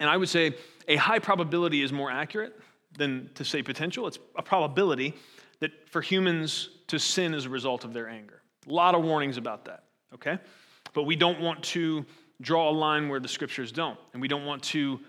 and 0.00 0.08
I 0.08 0.16
would 0.16 0.28
say 0.28 0.56
a 0.88 0.96
high 0.96 1.18
probability 1.18 1.82
is 1.82 1.92
more 1.92 2.10
accurate 2.10 2.58
than 2.96 3.30
to 3.34 3.44
say 3.44 3.62
potential. 3.62 4.06
It's 4.06 4.18
a 4.36 4.42
probability 4.42 5.14
that 5.60 5.88
for 5.88 6.00
humans 6.00 6.70
to 6.92 6.98
sin 6.98 7.34
as 7.34 7.46
a 7.46 7.48
result 7.48 7.84
of 7.84 7.92
their 7.94 8.06
anger. 8.06 8.42
A 8.68 8.72
lot 8.72 8.94
of 8.94 9.02
warnings 9.02 9.38
about 9.38 9.64
that, 9.64 9.84
okay? 10.14 10.38
But 10.92 11.04
we 11.04 11.16
don't 11.16 11.40
want 11.40 11.62
to 11.64 12.04
draw 12.40 12.68
a 12.68 12.76
line 12.86 13.08
where 13.08 13.18
the 13.18 13.28
scriptures 13.28 13.72
don't, 13.72 13.98
and 14.12 14.20
we 14.20 14.28
don't 14.28 14.44
want 14.44 14.62
to 14.64 15.00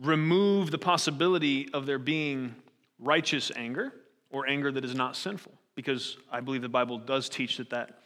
remove 0.00 0.70
the 0.70 0.78
possibility 0.78 1.68
of 1.74 1.84
there 1.84 1.98
being 1.98 2.54
righteous 2.98 3.52
anger 3.56 3.92
or 4.30 4.48
anger 4.48 4.72
that 4.72 4.84
is 4.86 4.94
not 4.94 5.16
sinful 5.16 5.52
because 5.74 6.16
I 6.32 6.40
believe 6.40 6.62
the 6.62 6.68
Bible 6.68 6.96
does 6.96 7.28
teach 7.28 7.58
that 7.58 7.70
that 7.70 8.00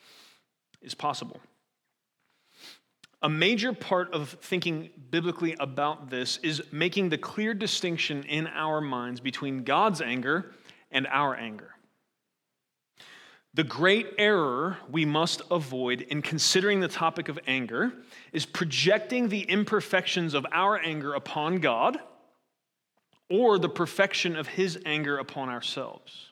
is 0.81 0.95
possible. 0.95 1.41
a 3.23 3.29
major 3.29 3.73
part 3.73 4.13
of 4.13 4.31
thinking 4.43 4.91
biblically 5.11 5.55
about 5.61 6.11
this 6.11 6.39
is 6.39 6.61
making 6.73 7.09
the 7.09 7.19
clear 7.19 7.55
distinction 7.55 8.25
in 8.25 8.49
our 8.49 8.81
minds 8.81 9.21
between 9.21 9.63
God's 9.63 10.01
anger 10.01 10.53
and 10.91 11.07
our 11.07 11.37
anger. 11.37 11.72
The 13.55 13.65
great 13.65 14.15
error 14.17 14.79
we 14.91 15.05
must 15.05 15.43
avoid 15.51 16.01
in 16.01 16.23
considering 16.23 16.81
the 16.81 16.89
topic 16.89 17.29
of 17.29 17.39
anger 17.47 17.93
is 18.33 18.47
projecting 18.47 19.29
the 19.29 19.43
imperfections 19.43 20.33
of 20.33 20.47
our 20.53 20.79
anger 20.79 21.13
upon 21.13 21.59
God 21.59 21.99
or 23.29 23.59
the 23.59 23.69
perfection 23.69 24.37
of 24.37 24.49
his 24.49 24.79
anger 24.87 25.19
upon 25.19 25.51
ourselves. 25.51 26.31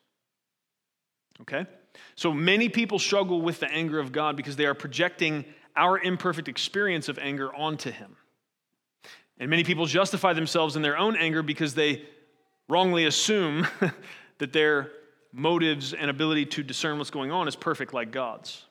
Okay? 1.42 1.66
So 2.14 2.32
many 2.32 2.70
people 2.70 2.98
struggle 2.98 3.42
with 3.42 3.60
the 3.60 3.70
anger 3.70 3.98
of 3.98 4.12
God 4.12 4.36
because 4.36 4.56
they 4.56 4.66
are 4.66 4.74
projecting 4.74 5.44
our 5.76 5.98
imperfect 5.98 6.48
experience 6.48 7.08
of 7.08 7.18
anger 7.18 7.54
onto 7.54 7.90
him. 7.90 8.16
And 9.38 9.48
many 9.50 9.64
people 9.64 9.86
justify 9.86 10.32
themselves 10.32 10.76
in 10.76 10.82
their 10.82 10.98
own 10.98 11.16
anger 11.16 11.42
because 11.42 11.74
they 11.74 12.02
wrongly 12.68 13.04
assume 13.04 13.66
that 14.38 14.52
their 14.52 14.90
motives 15.32 15.92
and 15.92 16.10
ability 16.10 16.46
to 16.46 16.62
discern 16.62 16.98
what's 16.98 17.10
going 17.10 17.30
on 17.30 17.48
is 17.48 17.56
perfect 17.56 17.94
like 17.94 18.10
God's. 18.10 18.64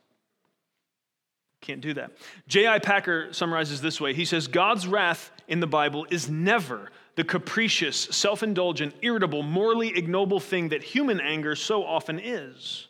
Can't 1.62 1.82
do 1.82 1.94
that. 1.96 2.12
J.I. 2.48 2.80
Packer 2.80 3.34
summarizes 3.34 3.82
this 3.82 4.00
way 4.00 4.14
He 4.14 4.26
says, 4.26 4.48
God's 4.48 4.88
wrath 4.88 5.32
in 5.48 5.60
the 5.60 5.68
Bible 5.68 6.06
is 6.10 6.30
never 6.30 6.90
the 7.16 7.24
capricious, 7.24 7.98
self 7.98 8.44
indulgent, 8.44 8.96
irritable, 9.02 9.44
morally 9.44 9.90
ignoble 9.98 10.40
thing 10.40 10.70
that 10.70 10.84
human 10.84 11.20
anger 11.20 11.56
so 11.56 11.84
often 11.84 12.20
is. 12.20 12.88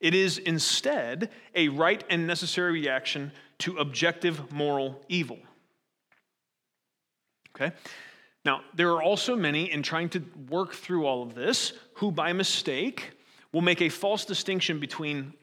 It 0.00 0.14
is 0.14 0.38
instead 0.38 1.30
a 1.54 1.68
right 1.68 2.02
and 2.10 2.26
necessary 2.26 2.72
reaction 2.72 3.30
to 3.58 3.78
objective 3.78 4.50
moral 4.50 5.00
evil. 5.08 5.38
Okay? 7.54 7.72
Now, 8.44 8.62
there 8.74 8.90
are 8.90 9.02
also 9.02 9.36
many 9.36 9.70
in 9.70 9.82
trying 9.82 10.08
to 10.10 10.24
work 10.48 10.74
through 10.74 11.06
all 11.06 11.22
of 11.22 11.34
this 11.34 11.72
who, 11.94 12.10
by 12.10 12.32
mistake, 12.32 13.12
will 13.52 13.60
make 13.60 13.80
a 13.80 13.88
false 13.88 14.24
distinction 14.24 14.80
between 14.80 15.34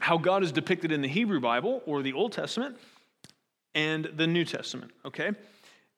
how 0.00 0.16
God 0.16 0.42
is 0.42 0.52
depicted 0.52 0.92
in 0.92 1.02
the 1.02 1.08
Hebrew 1.08 1.40
Bible 1.40 1.82
or 1.86 2.02
the 2.02 2.12
Old 2.12 2.32
Testament 2.32 2.76
and 3.74 4.06
the 4.16 4.26
New 4.26 4.44
Testament. 4.44 4.92
Okay? 5.04 5.32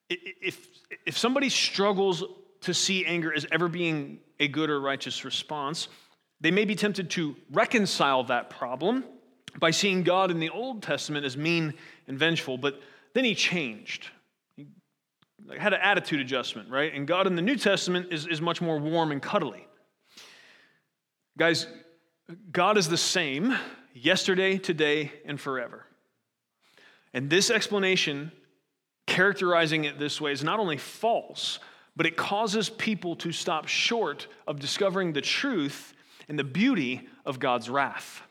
If, 0.08 0.66
if 1.06 1.16
somebody 1.16 1.48
struggles 1.48 2.24
to 2.62 2.74
see 2.74 3.04
anger 3.06 3.32
as 3.32 3.46
ever 3.52 3.68
being 3.68 4.18
a 4.40 4.48
good 4.48 4.70
or 4.70 4.80
righteous 4.80 5.24
response, 5.24 5.88
they 6.40 6.50
may 6.50 6.64
be 6.64 6.74
tempted 6.74 7.10
to 7.10 7.36
reconcile 7.52 8.24
that 8.24 8.50
problem 8.50 9.04
by 9.58 9.70
seeing 9.70 10.02
God 10.02 10.30
in 10.30 10.40
the 10.40 10.50
Old 10.50 10.82
Testament 10.82 11.24
as 11.24 11.36
mean 11.36 11.74
and 12.06 12.18
vengeful, 12.18 12.58
but 12.58 12.80
then 13.14 13.24
he 13.24 13.34
changed. 13.34 14.08
Had 15.56 15.72
an 15.72 15.80
attitude 15.82 16.20
adjustment, 16.20 16.68
right? 16.68 16.92
And 16.92 17.06
God 17.06 17.26
in 17.26 17.36
the 17.36 17.42
New 17.42 17.56
Testament 17.56 18.08
is, 18.12 18.26
is 18.26 18.40
much 18.40 18.60
more 18.60 18.78
warm 18.78 19.12
and 19.12 19.22
cuddly. 19.22 19.66
Guys, 21.38 21.66
God 22.50 22.76
is 22.76 22.88
the 22.88 22.96
same 22.96 23.56
yesterday, 23.94 24.58
today, 24.58 25.12
and 25.24 25.40
forever. 25.40 25.86
And 27.14 27.30
this 27.30 27.50
explanation, 27.50 28.32
characterizing 29.06 29.84
it 29.84 29.98
this 29.98 30.20
way, 30.20 30.32
is 30.32 30.44
not 30.44 30.60
only 30.60 30.76
false, 30.76 31.58
but 31.96 32.06
it 32.06 32.16
causes 32.16 32.68
people 32.68 33.16
to 33.16 33.32
stop 33.32 33.66
short 33.66 34.26
of 34.46 34.60
discovering 34.60 35.12
the 35.12 35.20
truth 35.20 35.94
and 36.28 36.38
the 36.38 36.44
beauty 36.44 37.08
of 37.24 37.38
God's 37.38 37.70
wrath. 37.70 38.22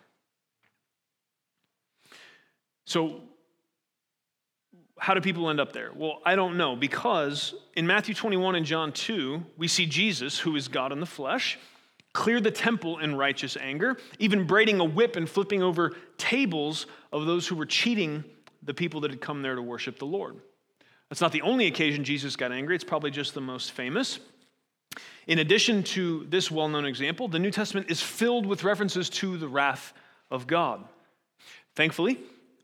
So, 2.86 3.22
how 5.00 5.13
do 5.13 5.22
people 5.22 5.50
end 5.50 5.60
up 5.60 5.74
there? 5.74 5.92
Well, 5.96 6.20
I 6.25 6.36
don't 6.36 6.58
know, 6.58 6.75
because 6.75 7.54
in 7.75 7.86
Matthew 7.88 8.16
21 8.16 8.56
and 8.56 8.66
John 8.66 8.92
2, 8.92 9.44
we 9.58 9.68
see 9.68 9.86
Jesus, 9.86 10.39
who 10.39 10.56
is 10.56 10.68
God 10.68 10.92
in 10.92 11.00
the 11.00 11.06
flesh, 11.06 11.58
clear 12.13 12.42
the 12.42 12.51
temple 12.51 13.00
in 13.00 13.16
righteous 13.16 13.58
anger, 13.58 13.98
even 14.20 14.48
braiding 14.48 14.80
a 14.80 14.86
whip 14.86 15.16
and 15.16 15.30
flipping 15.30 15.62
over 15.62 15.96
tables 16.18 16.88
of 17.13 17.25
those 17.25 17.48
who 17.48 17.56
were 17.56 17.66
cheating 17.66 18.24
the 18.63 18.74
people 18.74 19.01
that 19.01 19.12
had 19.12 19.22
come 19.22 19.42
there 19.42 19.56
to 19.56 19.62
worship 19.62 20.00
the 20.00 20.06
Lord. 20.06 20.36
That's 21.10 21.22
not 21.22 21.32
the 21.32 21.44
only 21.44 21.68
occasion 21.68 22.04
Jesus 22.04 22.36
got 22.36 22.51
angry, 22.51 22.75
it's 22.75 22.84
probably 22.84 23.12
just 23.12 23.34
the 23.34 23.42
most 23.42 23.72
famous. 23.72 24.20
In 25.27 25.39
addition 25.39 25.84
to 25.84 26.25
this 26.30 26.50
well 26.50 26.70
known 26.70 26.86
example, 26.86 27.27
the 27.27 27.39
New 27.39 27.51
Testament 27.51 27.92
is 27.92 28.01
filled 28.01 28.46
with 28.46 28.63
references 28.63 29.10
to 29.12 29.38
the 29.38 29.48
wrath 29.48 29.94
of 30.32 30.48
God. 30.48 30.84
Thankfully, 31.75 32.18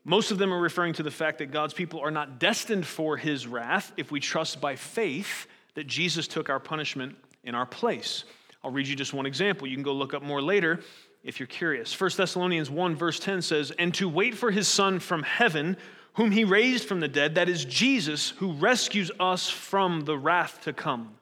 most 0.05 0.31
of 0.31 0.37
them 0.37 0.53
are 0.53 0.59
referring 0.59 0.93
to 0.93 1.03
the 1.03 1.11
fact 1.11 1.37
that 1.37 1.51
God's 1.51 1.73
people 1.73 2.01
are 2.01 2.11
not 2.11 2.39
destined 2.39 2.85
for 2.85 3.15
his 3.15 3.47
wrath 3.47 3.93
if 3.95 4.11
we 4.11 4.19
trust 4.19 4.59
by 4.59 4.75
faith 4.75 5.47
that 5.75 5.87
Jesus 5.87 6.27
took 6.27 6.49
our 6.49 6.59
punishment 6.59 7.15
in 7.43 7.55
our 7.55 7.65
place. 7.65 8.25
I'll 8.63 8.71
read 8.71 8.87
you 8.87 8.95
just 8.95 9.13
one 9.13 9.25
example. 9.25 9.67
You 9.67 9.75
can 9.75 9.83
go 9.83 9.93
look 9.93 10.13
up 10.13 10.21
more 10.21 10.41
later 10.41 10.81
if 11.23 11.39
you're 11.39 11.47
curious. 11.47 11.99
1 11.99 12.11
Thessalonians 12.17 12.69
1, 12.69 12.95
verse 12.95 13.19
10 13.19 13.41
says, 13.41 13.71
And 13.71 13.93
to 13.95 14.09
wait 14.09 14.35
for 14.35 14.51
his 14.51 14.67
Son 14.67 14.99
from 14.99 15.23
heaven, 15.23 15.77
whom 16.13 16.31
he 16.31 16.43
raised 16.43 16.87
from 16.87 16.99
the 16.99 17.07
dead, 17.07 17.35
that 17.35 17.49
is 17.49 17.65
Jesus, 17.65 18.31
who 18.31 18.53
rescues 18.53 19.09
us 19.19 19.49
from 19.49 20.01
the 20.01 20.17
wrath 20.17 20.61
to 20.63 20.73
come. 20.73 21.15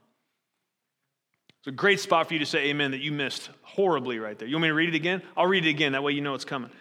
It's 1.60 1.68
a 1.68 1.72
great 1.72 2.00
spot 2.00 2.28
for 2.28 2.34
you 2.34 2.40
to 2.40 2.46
say 2.46 2.70
amen 2.70 2.92
that 2.92 3.02
you 3.02 3.12
missed 3.12 3.52
horribly 3.62 4.18
right 4.18 4.38
there. 4.38 4.48
You 4.48 4.56
want 4.56 4.64
me 4.64 4.68
to 4.70 4.74
read 4.74 4.90
it 4.90 4.96
again? 4.96 5.22
I'll 5.38 5.46
read 5.46 5.66
it 5.66 5.70
again. 5.70 5.92
That 5.92 6.02
way 6.02 6.14
you 6.14 6.22
know 6.22 6.34
it's 6.34 6.46
coming. 6.46 6.72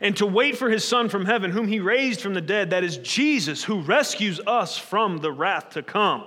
And 0.00 0.16
to 0.16 0.26
wait 0.26 0.56
for 0.56 0.70
his 0.70 0.84
Son 0.84 1.08
from 1.08 1.26
heaven, 1.26 1.50
whom 1.50 1.68
he 1.68 1.80
raised 1.80 2.20
from 2.20 2.34
the 2.34 2.40
dead, 2.40 2.70
that 2.70 2.84
is 2.84 2.98
Jesus, 2.98 3.64
who 3.64 3.80
rescues 3.82 4.40
us 4.46 4.78
from 4.78 5.18
the 5.18 5.30
wrath 5.30 5.70
to 5.70 5.82
come. 5.82 6.24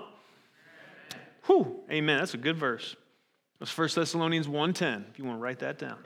Whew, 1.45 1.79
amen. 1.89 2.19
That's 2.19 2.33
a 2.33 2.37
good 2.37 2.57
verse. 2.57 2.95
That's 3.59 3.75
1 3.75 3.89
Thessalonians 3.95 4.47
1.10, 4.47 5.09
if 5.09 5.17
you 5.17 5.25
want 5.25 5.37
to 5.37 5.41
write 5.41 5.59
that 5.59 5.79
down. 5.79 5.97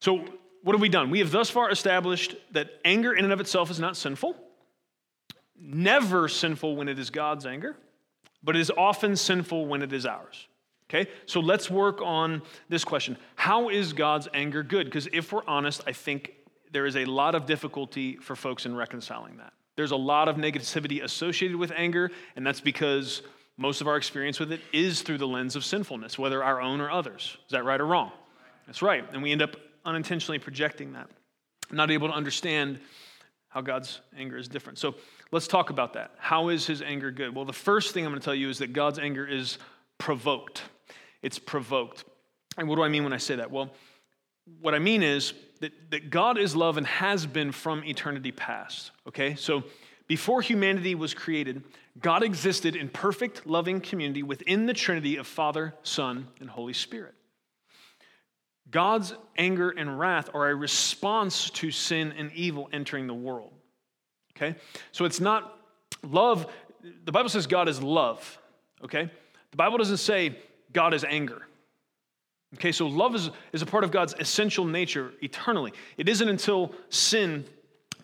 So, 0.00 0.24
what 0.62 0.72
have 0.72 0.80
we 0.80 0.88
done? 0.88 1.10
We 1.10 1.20
have 1.20 1.30
thus 1.30 1.50
far 1.50 1.70
established 1.70 2.36
that 2.52 2.68
anger 2.84 3.14
in 3.14 3.24
and 3.24 3.32
of 3.32 3.40
itself 3.40 3.70
is 3.70 3.80
not 3.80 3.96
sinful, 3.96 4.36
never 5.58 6.28
sinful 6.28 6.76
when 6.76 6.88
it 6.88 6.98
is 6.98 7.10
God's 7.10 7.46
anger 7.46 7.76
but 8.42 8.56
it 8.56 8.60
is 8.60 8.70
often 8.76 9.16
sinful 9.16 9.66
when 9.66 9.82
it 9.82 9.92
is 9.92 10.06
ours. 10.06 10.46
Okay? 10.88 11.10
So 11.26 11.40
let's 11.40 11.70
work 11.70 12.00
on 12.02 12.42
this 12.68 12.84
question 12.84 13.16
How 13.36 13.68
is 13.68 13.92
God's 13.92 14.28
anger 14.34 14.62
good? 14.62 14.86
Because 14.86 15.08
if 15.12 15.32
we're 15.32 15.44
honest, 15.46 15.82
I 15.86 15.92
think 15.92 16.32
there 16.72 16.86
is 16.86 16.96
a 16.96 17.04
lot 17.04 17.34
of 17.34 17.46
difficulty 17.46 18.16
for 18.16 18.36
folks 18.36 18.66
in 18.66 18.74
reconciling 18.74 19.38
that. 19.38 19.52
There's 19.76 19.92
a 19.92 19.96
lot 19.96 20.28
of 20.28 20.36
negativity 20.36 21.02
associated 21.02 21.56
with 21.56 21.72
anger, 21.74 22.10
and 22.36 22.46
that's 22.46 22.60
because 22.60 23.22
most 23.56 23.80
of 23.80 23.88
our 23.88 23.96
experience 23.96 24.38
with 24.38 24.52
it 24.52 24.60
is 24.72 25.02
through 25.02 25.18
the 25.18 25.26
lens 25.26 25.56
of 25.56 25.64
sinfulness, 25.64 26.18
whether 26.18 26.42
our 26.42 26.60
own 26.60 26.80
or 26.80 26.90
others. 26.90 27.36
Is 27.46 27.52
that 27.52 27.64
right 27.64 27.80
or 27.80 27.86
wrong? 27.86 28.12
That's 28.66 28.82
right. 28.82 29.04
And 29.12 29.22
we 29.22 29.32
end 29.32 29.42
up 29.42 29.56
unintentionally 29.84 30.38
projecting 30.38 30.92
that, 30.92 31.08
not 31.70 31.90
able 31.90 32.08
to 32.08 32.14
understand 32.14 32.80
how 33.48 33.60
God's 33.62 34.00
anger 34.16 34.36
is 34.36 34.46
different. 34.46 34.78
So 34.78 34.94
Let's 35.30 35.46
talk 35.46 35.68
about 35.68 35.92
that. 35.92 36.12
How 36.16 36.48
is 36.48 36.66
his 36.66 36.80
anger 36.80 37.10
good? 37.10 37.34
Well, 37.34 37.44
the 37.44 37.52
first 37.52 37.92
thing 37.92 38.06
I'm 38.06 38.12
going 38.12 38.20
to 38.20 38.24
tell 38.24 38.34
you 38.34 38.48
is 38.48 38.58
that 38.58 38.72
God's 38.72 38.98
anger 38.98 39.26
is 39.26 39.58
provoked. 39.98 40.62
It's 41.22 41.38
provoked. 41.38 42.04
And 42.56 42.68
what 42.68 42.76
do 42.76 42.82
I 42.82 42.88
mean 42.88 43.04
when 43.04 43.12
I 43.12 43.18
say 43.18 43.36
that? 43.36 43.50
Well, 43.50 43.70
what 44.60 44.74
I 44.74 44.78
mean 44.78 45.02
is 45.02 45.34
that, 45.60 45.72
that 45.90 46.10
God 46.10 46.38
is 46.38 46.56
love 46.56 46.76
and 46.76 46.86
has 46.86 47.26
been 47.26 47.52
from 47.52 47.84
eternity 47.84 48.32
past. 48.32 48.90
Okay? 49.06 49.34
So 49.34 49.64
before 50.06 50.40
humanity 50.40 50.94
was 50.94 51.14
created, 51.14 51.62
God 52.00 52.22
existed 52.22 52.76
in 52.76 52.88
perfect, 52.88 53.46
loving 53.46 53.80
community 53.80 54.22
within 54.22 54.66
the 54.66 54.72
Trinity 54.72 55.16
of 55.16 55.26
Father, 55.26 55.74
Son, 55.82 56.28
and 56.40 56.48
Holy 56.48 56.72
Spirit. 56.72 57.14
God's 58.70 59.14
anger 59.36 59.70
and 59.70 59.98
wrath 59.98 60.30
are 60.34 60.48
a 60.48 60.54
response 60.54 61.50
to 61.50 61.70
sin 61.70 62.12
and 62.16 62.30
evil 62.32 62.68
entering 62.72 63.06
the 63.06 63.14
world. 63.14 63.52
Okay? 64.36 64.56
So 64.92 65.04
it's 65.04 65.20
not 65.20 65.58
love. 66.02 66.46
The 67.04 67.12
Bible 67.12 67.28
says 67.28 67.46
God 67.46 67.68
is 67.68 67.82
love. 67.82 68.38
Okay? 68.84 69.10
The 69.50 69.56
Bible 69.56 69.78
doesn't 69.78 69.96
say 69.98 70.36
God 70.72 70.94
is 70.94 71.04
anger. 71.04 71.42
Okay, 72.54 72.72
so 72.72 72.86
love 72.86 73.14
is, 73.14 73.30
is 73.52 73.60
a 73.60 73.66
part 73.66 73.84
of 73.84 73.90
God's 73.90 74.14
essential 74.18 74.64
nature 74.64 75.12
eternally. 75.20 75.72
It 75.98 76.08
isn't 76.08 76.28
until 76.28 76.72
sin 76.88 77.44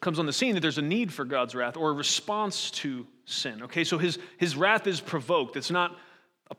comes 0.00 0.18
on 0.18 0.26
the 0.26 0.32
scene 0.32 0.54
that 0.54 0.60
there's 0.60 0.76
a 0.76 0.82
need 0.82 1.12
for 1.12 1.24
God's 1.24 1.54
wrath 1.54 1.76
or 1.78 1.90
a 1.90 1.94
response 1.94 2.70
to 2.72 3.06
sin. 3.24 3.62
Okay, 3.62 3.84
so 3.84 3.96
his, 3.96 4.18
his 4.36 4.54
wrath 4.54 4.86
is 4.86 5.00
provoked. 5.00 5.56
It's 5.56 5.70
not 5.70 5.96
a, 6.50 6.56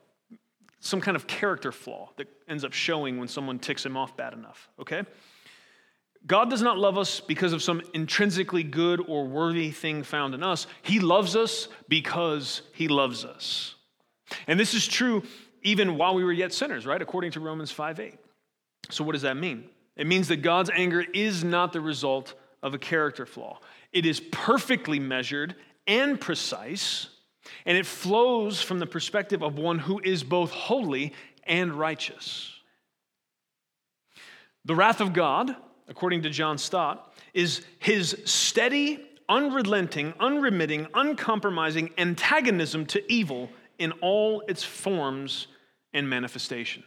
some 0.80 1.00
kind 1.00 1.16
of 1.16 1.28
character 1.28 1.72
flaw 1.72 2.10
that 2.18 2.28
ends 2.48 2.66
up 2.66 2.74
showing 2.74 3.20
when 3.20 3.28
someone 3.28 3.60
ticks 3.60 3.86
him 3.86 3.96
off 3.96 4.18
bad 4.18 4.34
enough. 4.34 4.68
Okay? 4.80 5.04
God 6.26 6.50
does 6.50 6.62
not 6.62 6.80
love 6.80 6.98
us 6.98 7.20
because 7.20 7.54
of 7.54 7.62
some 7.62 7.82
intrinsically 7.94 8.64
good 8.64 9.00
or 9.08 9.28
worthy 9.28 9.70
thing 9.70 10.02
found 10.02 10.34
in 10.34 10.42
us. 10.42 10.66
He 10.82 11.00
loves 11.00 11.36
us 11.36 11.68
because 11.88 12.64
He 12.74 12.88
loves 12.88 13.26
us. 13.26 13.76
And 14.48 14.60
this 14.60 14.74
is 14.74 14.88
true 14.88 15.22
even 15.66 15.98
while 15.98 16.14
we 16.14 16.24
were 16.24 16.32
yet 16.32 16.54
sinners, 16.54 16.86
right? 16.86 17.02
According 17.02 17.32
to 17.32 17.40
Romans 17.42 17.72
5 17.72 18.00
8. 18.00 18.14
So, 18.92 19.04
what 19.04 19.14
does 19.14 19.24
that 19.24 19.36
mean? 19.36 19.66
It 19.98 20.08
means 20.08 20.28
that 20.28 20.38
God's 20.38 20.70
anger 20.74 21.04
is 21.14 21.44
not 21.44 21.74
the 21.74 21.82
result 21.82 22.36
of 22.62 22.74
a 22.74 22.78
character 22.78 23.26
flaw. 23.26 23.60
It 23.92 24.06
is 24.06 24.22
perfectly 24.32 25.00
measured 25.00 25.56
and 25.88 26.22
precise, 26.22 27.08
and 27.66 27.78
it 27.78 27.86
flows 27.86 28.62
from 28.62 28.80
the 28.80 28.86
perspective 28.86 29.42
of 29.42 29.58
one 29.58 29.80
who 29.80 30.00
is 30.00 30.24
both 30.24 30.52
holy 30.52 31.14
and 31.44 31.74
righteous. 31.74 32.52
The 34.66 34.76
wrath 34.76 35.02
of 35.02 35.14
God, 35.14 35.56
according 35.88 36.24
to 36.24 36.30
John 36.30 36.58
Stott, 36.58 37.14
is 37.34 37.62
his 37.80 38.22
steady, 38.26 39.04
unrelenting, 39.30 40.14
unremitting, 40.20 40.88
uncompromising 40.94 41.92
antagonism 41.98 42.86
to 42.88 43.12
evil 43.12 43.50
in 43.80 43.92
all 44.02 44.42
its 44.48 44.64
forms 44.64 45.48
and 45.96 46.08
manifestations. 46.08 46.86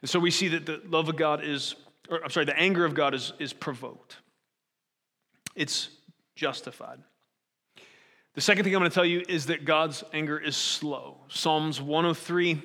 And 0.00 0.08
so 0.08 0.20
we 0.20 0.30
see 0.30 0.48
that 0.48 0.66
the 0.66 0.80
love 0.88 1.08
of 1.08 1.16
God 1.16 1.42
is, 1.42 1.74
or 2.08 2.22
I'm 2.22 2.30
sorry, 2.30 2.46
the 2.46 2.56
anger 2.56 2.84
of 2.84 2.94
God 2.94 3.14
is, 3.14 3.32
is 3.40 3.52
provoked, 3.52 4.18
it's 5.56 5.88
justified. 6.36 7.00
The 8.34 8.40
second 8.40 8.64
thing 8.64 8.74
I'm 8.74 8.80
going 8.80 8.90
to 8.90 8.94
tell 8.94 9.04
you 9.04 9.24
is 9.28 9.46
that 9.46 9.64
God's 9.64 10.04
anger 10.12 10.38
is 10.38 10.56
slow. 10.56 11.16
Psalms 11.28 11.80
103, 11.80 12.62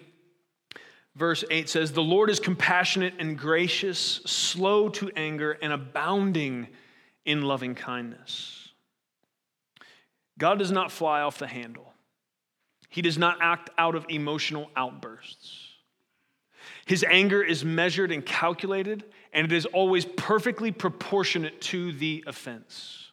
verse 1.15 1.43
8 1.49 1.67
says, 1.67 1.91
The 1.91 2.03
Lord 2.03 2.29
is 2.29 2.39
compassionate 2.39 3.15
and 3.17 3.35
gracious, 3.35 3.97
slow 4.25 4.89
to 4.89 5.09
anger, 5.15 5.53
and 5.53 5.73
abounding 5.73 6.67
in 7.25 7.41
loving 7.41 7.73
kindness. 7.73 8.69
God 10.37 10.59
does 10.59 10.71
not 10.71 10.91
fly 10.91 11.21
off 11.21 11.39
the 11.39 11.47
handle, 11.47 11.92
He 12.93 13.01
does 13.01 13.17
not 13.17 13.39
act 13.41 13.71
out 13.79 13.95
of 13.95 14.05
emotional 14.07 14.69
outbursts. 14.75 15.69
His 16.85 17.03
anger 17.03 17.41
is 17.41 17.65
measured 17.65 18.11
and 18.11 18.23
calculated, 18.23 19.03
and 19.33 19.45
it 19.45 19.51
is 19.51 19.65
always 19.65 20.05
perfectly 20.05 20.71
proportionate 20.71 21.59
to 21.61 21.91
the 21.91 22.23
offense. 22.27 23.11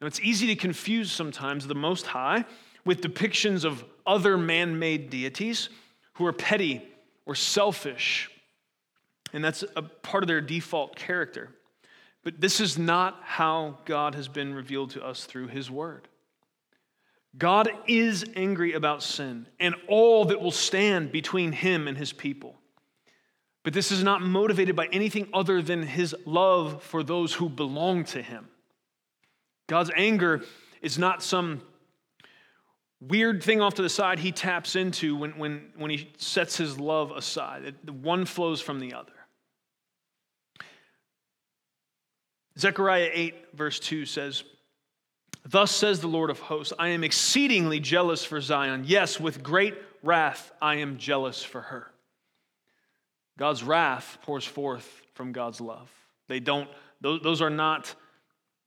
Now, 0.00 0.08
it's 0.08 0.18
easy 0.18 0.48
to 0.48 0.56
confuse 0.56 1.12
sometimes 1.12 1.68
the 1.68 1.76
Most 1.76 2.08
High 2.08 2.44
with 2.84 3.02
depictions 3.02 3.64
of 3.64 3.84
other 4.04 4.36
man 4.36 4.80
made 4.80 5.08
deities 5.08 5.68
who 6.14 6.26
are 6.26 6.32
petty 6.32 6.82
or 7.24 7.36
selfish, 7.36 8.28
and 9.32 9.44
that's 9.44 9.62
a 9.76 9.82
part 9.82 10.24
of 10.24 10.26
their 10.26 10.40
default 10.40 10.96
character. 10.96 11.50
But 12.24 12.40
this 12.40 12.58
is 12.58 12.76
not 12.76 13.20
how 13.22 13.78
God 13.84 14.16
has 14.16 14.26
been 14.26 14.54
revealed 14.54 14.90
to 14.90 15.06
us 15.06 15.24
through 15.24 15.46
His 15.46 15.70
Word. 15.70 16.08
God 17.36 17.70
is 17.86 18.24
angry 18.36 18.74
about 18.74 19.02
sin 19.02 19.46
and 19.58 19.74
all 19.88 20.26
that 20.26 20.40
will 20.40 20.50
stand 20.50 21.12
between 21.12 21.52
him 21.52 21.88
and 21.88 21.96
his 21.96 22.12
people. 22.12 22.56
But 23.62 23.72
this 23.72 23.92
is 23.92 24.02
not 24.02 24.22
motivated 24.22 24.76
by 24.76 24.86
anything 24.92 25.28
other 25.32 25.62
than 25.62 25.82
his 25.82 26.14
love 26.26 26.82
for 26.82 27.02
those 27.02 27.32
who 27.32 27.48
belong 27.48 28.04
to 28.06 28.20
him. 28.20 28.48
God's 29.68 29.90
anger 29.96 30.42
is 30.82 30.98
not 30.98 31.22
some 31.22 31.62
weird 33.00 33.42
thing 33.42 33.60
off 33.60 33.74
to 33.74 33.82
the 33.82 33.88
side 33.88 34.18
he 34.18 34.32
taps 34.32 34.76
into 34.76 35.16
when, 35.16 35.38
when, 35.38 35.70
when 35.76 35.90
he 35.90 36.10
sets 36.18 36.56
his 36.56 36.78
love 36.78 37.12
aside. 37.12 37.64
It, 37.64 37.90
one 37.90 38.24
flows 38.26 38.60
from 38.60 38.80
the 38.80 38.94
other. 38.94 39.12
Zechariah 42.58 43.10
8, 43.12 43.34
verse 43.54 43.78
2 43.80 44.04
says, 44.04 44.44
Thus 45.44 45.70
says 45.72 46.00
the 46.00 46.08
Lord 46.08 46.30
of 46.30 46.38
hosts 46.38 46.72
I 46.78 46.88
am 46.88 47.02
exceedingly 47.04 47.80
jealous 47.80 48.24
for 48.24 48.40
Zion. 48.40 48.84
Yes, 48.86 49.18
with 49.18 49.42
great 49.42 49.74
wrath 50.02 50.52
I 50.60 50.76
am 50.76 50.98
jealous 50.98 51.42
for 51.42 51.60
her. 51.60 51.90
God's 53.38 53.62
wrath 53.62 54.18
pours 54.22 54.44
forth 54.44 55.02
from 55.14 55.32
God's 55.32 55.60
love. 55.60 55.90
They 56.28 56.38
don't, 56.38 56.68
those 57.00 57.42
are 57.42 57.50
not 57.50 57.94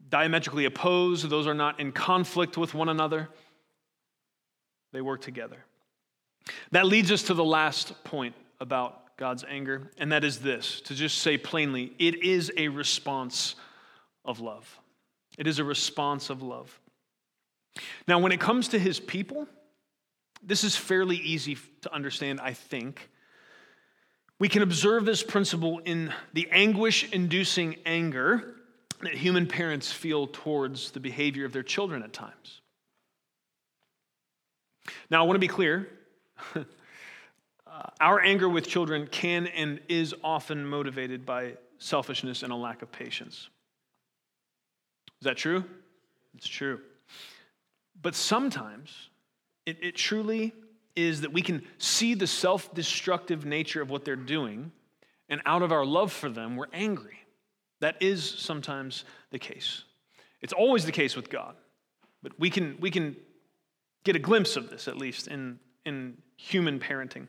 diametrically 0.10 0.66
opposed, 0.66 1.30
those 1.30 1.48
are 1.48 1.54
not 1.54 1.80
in 1.80 1.92
conflict 1.92 2.58
with 2.58 2.74
one 2.74 2.90
another. 2.90 3.30
They 4.92 5.02
work 5.02 5.22
together. 5.22 5.58
That 6.72 6.86
leads 6.86 7.12
us 7.12 7.24
to 7.24 7.34
the 7.34 7.44
last 7.44 8.04
point 8.04 8.36
about 8.60 9.18
God's 9.18 9.46
anger, 9.48 9.90
and 9.98 10.12
that 10.12 10.24
is 10.24 10.40
this 10.40 10.82
to 10.82 10.94
just 10.94 11.20
say 11.20 11.38
plainly, 11.38 11.94
it 12.00 12.24
is 12.24 12.52
a 12.58 12.68
response 12.68 13.56
of 14.26 14.40
love. 14.42 14.80
It 15.38 15.48
is 15.48 15.60
a 15.60 15.64
response 15.64 16.30
of 16.30 16.42
love. 16.42 16.80
Now, 18.08 18.20
when 18.20 18.32
it 18.32 18.40
comes 18.40 18.70
to 18.70 18.80
his 18.80 19.00
people, 19.00 19.48
this 20.42 20.64
is 20.64 20.76
fairly 20.76 21.18
easy 21.18 21.58
to 21.82 21.94
understand, 21.94 22.40
I 22.40 22.54
think. 22.54 23.10
We 24.40 24.50
can 24.50 24.62
observe 24.62 25.06
this 25.06 25.24
principle 25.24 25.80
in 25.80 26.14
the 26.34 26.48
anguish 26.52 27.12
inducing 27.12 27.78
anger 27.86 28.56
that 29.02 29.14
human 29.14 29.48
parents 29.48 29.92
feel 29.92 30.28
towards 30.28 30.92
the 30.92 31.00
behavior 31.00 31.46
of 31.46 31.54
their 31.54 31.64
children 31.64 32.04
at 32.04 32.14
times. 32.14 32.62
Now, 35.10 35.24
I 35.24 35.26
want 35.26 35.36
to 35.36 35.40
be 35.40 35.48
clear. 35.48 35.90
our 38.00 38.22
anger 38.22 38.48
with 38.48 38.68
children 38.68 39.08
can 39.08 39.48
and 39.48 39.80
is 39.90 40.14
often 40.24 40.66
motivated 40.66 41.26
by 41.26 41.54
selfishness 41.78 42.44
and 42.44 42.52
a 42.52 42.56
lack 42.56 42.82
of 42.82 42.92
patience. 42.92 43.50
Is 45.22 45.26
that 45.26 45.38
true? 45.38 45.64
It's 46.36 46.48
true. 46.48 46.80
But 48.02 48.16
sometimes 48.16 49.10
it, 49.66 49.78
it 49.82 49.96
truly 49.96 50.54
is 50.96 51.22
that 51.22 51.34
we 51.34 51.42
can 51.42 51.64
see 51.78 52.14
the 52.14 52.28
self 52.28 52.74
destructive 52.74 53.46
nature 53.46 53.82
of 53.82 53.90
what 53.90 54.06
they're 54.06 54.16
doing, 54.16 54.72
and 55.30 55.42
out 55.46 55.62
of 55.62 55.72
our 55.72 55.86
love 55.86 56.12
for 56.12 56.30
them, 56.30 56.56
we're 56.56 56.68
angry. 56.74 57.18
That 57.82 57.98
is 58.02 58.24
sometimes 58.24 59.06
the 59.32 59.40
case. 59.40 59.84
It's 60.42 60.54
always 60.54 60.86
the 60.86 60.92
case 60.92 61.16
with 61.16 61.30
God, 61.30 61.56
but 62.22 62.40
we 62.40 62.50
can, 62.50 62.78
we 62.80 62.92
can 62.92 63.16
get 64.04 64.16
a 64.16 64.20
glimpse 64.20 64.56
of 64.56 64.70
this, 64.70 64.88
at 64.88 64.98
least, 64.98 65.28
in, 65.28 65.60
in 65.86 66.18
human 66.38 66.80
parenting. 66.80 67.28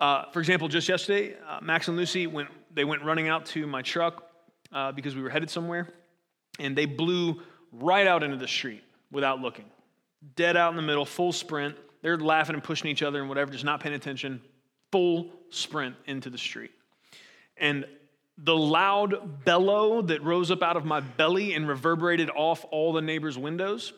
Uh, 0.00 0.30
for 0.32 0.40
example, 0.40 0.68
just 0.68 0.88
yesterday, 0.88 1.34
uh, 1.48 1.60
Max 1.60 1.88
and 1.88 1.96
Lucy 1.96 2.26
went, 2.26 2.48
they 2.72 2.84
went 2.84 3.02
running 3.02 3.28
out 3.28 3.46
to 3.46 3.66
my 3.66 3.82
truck 3.82 4.24
uh, 4.72 4.92
because 4.92 5.14
we 5.14 5.22
were 5.22 5.30
headed 5.30 5.50
somewhere 5.50 5.88
and 6.58 6.76
they 6.76 6.86
blew 6.86 7.40
right 7.72 8.06
out 8.06 8.22
into 8.22 8.36
the 8.36 8.48
street 8.48 8.82
without 9.10 9.40
looking. 9.40 9.64
Dead 10.36 10.56
out 10.56 10.70
in 10.70 10.76
the 10.76 10.82
middle, 10.82 11.04
full 11.04 11.32
sprint. 11.32 11.76
They're 12.02 12.18
laughing 12.18 12.54
and 12.54 12.62
pushing 12.64 12.90
each 12.90 13.02
other 13.02 13.20
and 13.20 13.28
whatever, 13.28 13.52
just 13.52 13.64
not 13.64 13.80
paying 13.80 13.94
attention. 13.94 14.40
Full 14.90 15.30
sprint 15.50 15.96
into 16.06 16.30
the 16.30 16.38
street. 16.38 16.72
And 17.56 17.86
the 18.38 18.56
loud 18.56 19.44
bellow 19.44 20.02
that 20.02 20.22
rose 20.22 20.50
up 20.50 20.62
out 20.62 20.76
of 20.76 20.84
my 20.84 21.00
belly 21.00 21.54
and 21.54 21.68
reverberated 21.68 22.30
off 22.30 22.64
all 22.70 22.92
the 22.92 23.02
neighbors' 23.02 23.38
windows. 23.38 23.92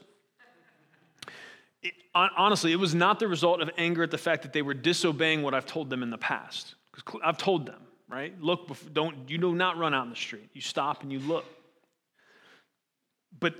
It, 1.83 1.95
honestly, 2.15 2.73
it 2.73 2.77
was 2.77 2.95
not 2.95 3.19
the 3.19 3.29
result 3.29 3.61
of 3.61 3.71
anger 3.77 4.03
at 4.03 4.11
the 4.11 4.19
fact 4.19 4.43
that 4.43 4.53
they 4.53 4.63
were 4.63 4.75
disobeying 4.75 5.43
what 5.43 5.55
I've 5.55 5.67
told 5.67 5.91
them 5.91 6.03
in 6.03 6.11
the 6.11 6.19
past. 6.19 6.75
Because 6.93 7.21
I've 7.25 7.39
told 7.39 7.67
them, 7.67 7.81
right? 8.09 8.39
Look, 8.41 8.71
don't 8.93 9.29
you 9.29 9.39
do 9.39 9.55
not 9.55 9.79
run 9.79 9.95
out 9.95 10.05
in 10.05 10.11
the 10.11 10.17
street. 10.17 10.49
You 10.53 10.61
stop 10.61 11.03
and 11.03 11.13
you 11.13 11.21
look. 11.21 11.45
But 13.41 13.55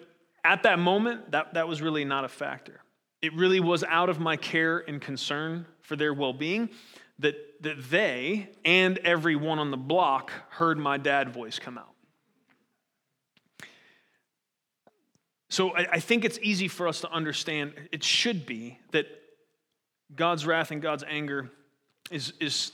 at 0.45 0.63
that 0.65 0.79
moment, 0.79 1.33
that, 1.33 1.55
that 1.55 1.69
was 1.69 1.83
really 1.83 2.05
not 2.05 2.25
a 2.25 2.29
factor. 2.29 2.81
It 3.23 3.35
really 3.35 3.61
was 3.61 3.83
out 3.85 4.09
of 4.09 4.21
my 4.21 4.37
care 4.37 4.79
and 4.79 5.01
concern 5.01 5.67
for 5.81 5.97
their 5.97 6.13
well 6.13 6.33
being 6.33 6.69
that, 7.21 7.37
that 7.63 7.91
they 7.91 8.51
and 8.65 8.99
everyone 8.99 9.59
on 9.59 9.71
the 9.71 9.77
block 9.77 10.31
heard 10.51 10.79
my 10.79 10.99
dad 10.99 11.31
voice 11.31 11.59
come 11.59 11.79
out. 11.79 11.95
So 15.49 15.71
I, 15.71 15.87
I 15.93 16.01
think 16.01 16.25
it's 16.25 16.39
easy 16.43 16.69
for 16.69 16.89
us 16.89 17.01
to 17.03 17.11
understand, 17.11 17.75
it 17.93 18.03
should 18.03 18.45
be, 18.45 18.79
that 18.91 19.07
God's 20.15 20.45
wrath 20.45 20.71
and 20.71 20.83
God's 20.83 21.05
anger 21.09 21.51
is, 22.11 22.33
is 22.41 22.73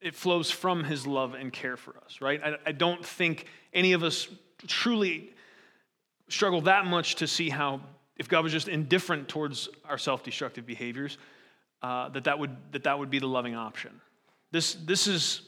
it 0.00 0.14
flows 0.14 0.50
from 0.50 0.84
his 0.84 1.06
love 1.06 1.34
and 1.34 1.52
care 1.52 1.76
for 1.76 1.96
us, 2.04 2.20
right? 2.20 2.40
I, 2.44 2.56
I 2.66 2.72
don't 2.72 3.04
think 3.04 3.46
any 3.72 3.92
of 3.92 4.02
us 4.02 4.28
truly 4.66 5.32
struggle 6.28 6.60
that 6.62 6.86
much 6.86 7.16
to 7.16 7.26
see 7.26 7.48
how, 7.48 7.80
if 8.16 8.28
God 8.28 8.44
was 8.44 8.52
just 8.52 8.68
indifferent 8.68 9.28
towards 9.28 9.68
our 9.84 9.98
self 9.98 10.22
destructive 10.22 10.66
behaviors, 10.66 11.18
uh, 11.82 12.08
that, 12.10 12.24
that, 12.24 12.38
would, 12.38 12.56
that 12.72 12.84
that 12.84 12.98
would 12.98 13.10
be 13.10 13.18
the 13.18 13.28
loving 13.28 13.54
option. 13.54 14.00
This, 14.50 14.74
this 14.74 15.06
is 15.06 15.42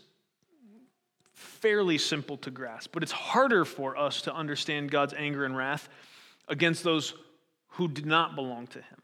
fairly 1.32 1.98
simple 1.98 2.36
to 2.38 2.50
grasp, 2.50 2.90
but 2.92 3.02
it's 3.02 3.12
harder 3.12 3.64
for 3.64 3.96
us 3.96 4.22
to 4.22 4.34
understand 4.34 4.90
God's 4.90 5.14
anger 5.16 5.44
and 5.44 5.56
wrath 5.56 5.88
against 6.48 6.84
those 6.84 7.14
who 7.70 7.88
did 7.88 8.06
not 8.06 8.34
belong 8.34 8.66
to 8.68 8.78
Him. 8.78 9.02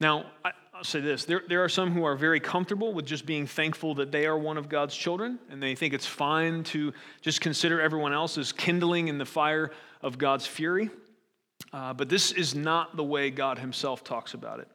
Now, 0.00 0.26
will 0.76 0.84
say 0.84 1.00
this 1.00 1.24
there, 1.24 1.42
there 1.48 1.64
are 1.64 1.68
some 1.68 1.90
who 1.90 2.04
are 2.04 2.16
very 2.16 2.40
comfortable 2.40 2.92
with 2.92 3.06
just 3.06 3.24
being 3.24 3.46
thankful 3.46 3.94
that 3.94 4.12
they 4.12 4.26
are 4.26 4.36
one 4.36 4.56
of 4.56 4.68
God's 4.68 4.94
children, 4.94 5.38
and 5.50 5.62
they 5.62 5.74
think 5.74 5.94
it's 5.94 6.06
fine 6.06 6.64
to 6.64 6.92
just 7.22 7.40
consider 7.40 7.80
everyone 7.80 8.12
else 8.12 8.36
as 8.36 8.52
kindling 8.52 9.08
in 9.08 9.18
the 9.18 9.24
fire 9.24 9.70
of 10.02 10.18
God's 10.18 10.46
fury. 10.46 10.90
Uh, 11.72 11.94
but 11.94 12.08
this 12.08 12.32
is 12.32 12.54
not 12.54 12.96
the 12.96 13.04
way 13.04 13.30
God 13.30 13.58
Himself 13.58 14.04
talks 14.04 14.34
about 14.34 14.60
it. 14.60 14.68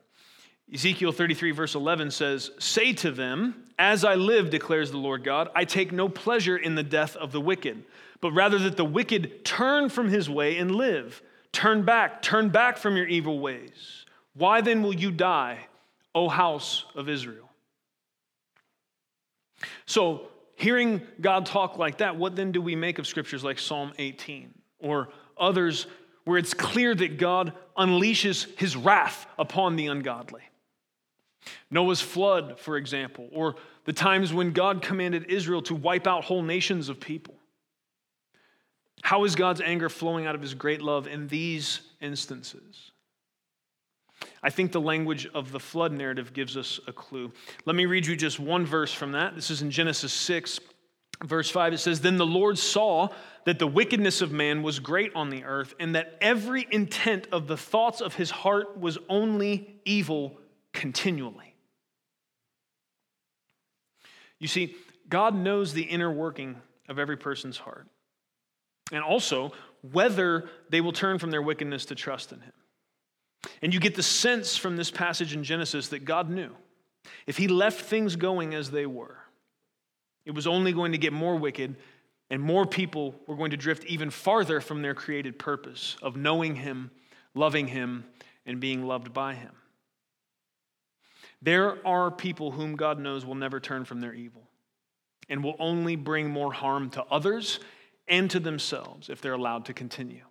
Ezekiel 0.74 1.12
33, 1.12 1.52
verse 1.52 1.76
11 1.76 2.12
says, 2.12 2.50
Say 2.58 2.94
to 2.94 3.12
them, 3.12 3.66
As 3.78 4.04
I 4.04 4.16
live, 4.16 4.50
declares 4.50 4.90
the 4.90 4.98
Lord 4.98 5.24
God, 5.24 5.50
I 5.54 5.66
take 5.66 5.92
no 5.92 6.10
pleasure 6.10 6.58
in 6.58 6.76
the 6.76 6.84
death 6.84 7.16
of 7.16 7.32
the 7.32 7.42
wicked, 7.42 7.84
but 8.22 8.32
rather 8.32 8.58
that 8.60 8.78
the 8.78 8.86
wicked 8.86 9.46
turn 9.46 9.90
from 9.90 10.10
his 10.10 10.30
way 10.30 10.58
and 10.58 10.74
live. 10.74 11.22
Turn 11.52 11.84
back, 11.84 12.22
turn 12.22 12.50
back 12.50 12.78
from 12.78 12.96
your 12.96 13.08
evil 13.08 13.40
ways. 13.40 14.06
Why 14.34 14.62
then 14.62 14.82
will 14.82 14.96
you 14.96 15.12
die, 15.12 15.68
O 16.13 16.30
house 16.30 16.86
of 16.95 17.10
Israel? 17.10 17.50
So, 19.86 20.28
hearing 20.56 21.02
God 21.19 21.45
talk 21.45 21.78
like 21.78 21.97
that, 21.97 22.15
what 22.15 22.36
then 22.36 22.52
do 22.52 22.62
we 22.62 22.76
make 22.76 23.00
of 23.00 23.08
scriptures 23.08 23.43
like 23.43 23.60
Psalm 23.60 23.93
18 23.97 24.54
or 24.80 25.10
others 25.38 25.88
where 26.26 26.38
it's 26.38 26.54
clear 26.54 26.93
that 26.95 27.17
God 27.17 27.54
unleashes 27.78 28.47
his 28.60 28.76
wrath 28.76 29.28
upon 29.38 29.76
the 29.76 29.88
ungodly? 29.88 30.41
Noah's 31.69 32.02
flood, 32.02 32.60
for 32.60 32.78
example, 32.78 33.28
or 33.32 33.56
the 33.86 33.93
times 33.93 34.34
when 34.34 34.52
God 34.52 34.82
commanded 34.82 35.26
Israel 35.26 35.62
to 35.63 35.76
wipe 35.76 36.06
out 36.06 36.24
whole 36.24 36.43
nations 36.43 36.89
of 36.89 37.00
people. 37.00 37.36
How 39.02 39.24
is 39.24 39.36
God's 39.36 39.62
anger 39.62 39.89
flowing 39.89 40.28
out 40.28 40.36
of 40.36 40.41
his 40.41 40.54
great 40.54 40.82
love 40.82 41.08
in 41.08 41.28
these 41.28 41.82
instances? 42.02 42.90
I 44.43 44.49
think 44.49 44.71
the 44.71 44.81
language 44.81 45.27
of 45.34 45.51
the 45.51 45.60
flood 45.60 45.91
narrative 45.91 46.34
gives 46.34 46.57
us 46.57 46.79
a 46.88 46.93
clue. 46.93 47.31
Let 47.65 47.75
me 47.75 47.86
read 47.86 48.05
you 48.05 48.15
just 48.15 48.39
one 48.39 48.65
verse 48.65 48.93
from 48.93 49.13
that. 49.13 49.36
This 49.36 49.49
is 49.49 49.62
in 49.62 49.71
Genesis 49.71 50.13
6, 50.13 50.60
verse 51.23 51.49
5. 51.49 51.73
It 51.73 51.77
says, 51.77 52.01
Then 52.01 52.17
the 52.17 52.25
Lord 52.25 52.57
saw 52.57 53.10
that 53.45 53.60
the 53.60 53.67
wickedness 53.67 54.21
of 54.21 54.31
man 54.31 54.63
was 54.63 54.79
great 54.79 55.15
on 55.15 55.29
the 55.29 55.43
earth, 55.43 55.73
and 55.79 55.95
that 55.95 56.17
every 56.21 56.67
intent 56.71 57.27
of 57.31 57.47
the 57.47 57.57
thoughts 57.57 58.01
of 58.01 58.15
his 58.15 58.31
heart 58.31 58.79
was 58.79 58.97
only 59.10 59.79
evil 59.86 60.38
continually. 60.73 61.55
You 64.39 64.47
see, 64.47 64.75
God 65.07 65.36
knows 65.36 65.73
the 65.73 65.84
inner 65.84 66.12
working 66.12 66.55
of 66.89 66.97
every 66.97 67.17
person's 67.17 67.57
heart, 67.57 67.88
and 68.91 69.03
also 69.03 69.51
whether 69.91 70.49
they 70.69 70.81
will 70.81 70.93
turn 70.93 71.19
from 71.19 71.31
their 71.31 71.41
wickedness 71.41 71.86
to 71.86 71.95
trust 71.95 72.31
in 72.31 72.39
Him. 72.39 72.53
And 73.62 73.74
you 73.74 73.80
get 73.80 73.95
the 73.95 74.04
sense 74.04 74.58
from 74.58 74.76
this 74.76 74.89
passage 74.89 75.34
in 75.34 75.43
Genesis 75.43 75.89
that 75.89 76.06
God 76.06 76.30
knew 76.30 76.52
if 77.28 77.38
He 77.38 77.47
left 77.47 77.82
things 77.82 78.15
going 78.15 78.54
as 78.54 78.71
they 78.71 78.86
were, 78.86 79.17
it 80.26 80.32
was 80.32 80.47
only 80.47 80.71
going 80.71 80.91
to 80.91 80.97
get 80.97 81.13
more 81.13 81.36
wicked, 81.36 81.76
and 82.30 82.41
more 82.41 82.65
people 82.65 83.15
were 83.28 83.36
going 83.36 83.52
to 83.52 83.58
drift 83.58 83.86
even 83.86 84.10
farther 84.10 84.62
from 84.62 84.82
their 84.82 84.93
created 84.93 85.39
purpose 85.39 85.97
of 86.02 86.15
knowing 86.15 86.56
Him, 86.56 86.91
loving 87.34 87.67
Him, 87.67 88.06
and 88.45 88.60
being 88.60 88.86
loved 88.86 89.13
by 89.13 89.34
Him. 89.34 89.52
There 91.41 91.86
are 91.86 92.12
people 92.12 92.52
whom 92.52 92.76
God 92.76 93.00
knows 93.00 93.26
will 93.26 93.36
never 93.36 93.60
turn 93.60 93.86
from 93.86 94.00
their 94.00 94.13
evil 94.13 94.43
and 95.28 95.43
will 95.43 95.56
only 95.60 95.95
bring 95.95 96.30
more 96.30 96.54
harm 96.54 96.89
to 96.91 97.04
others 97.06 97.60
and 98.08 98.30
to 98.30 98.39
themselves 98.39 99.10
if 99.10 99.21
they're 99.21 99.34
allowed 99.34 99.65
to 99.65 99.74
continue. 99.74 100.24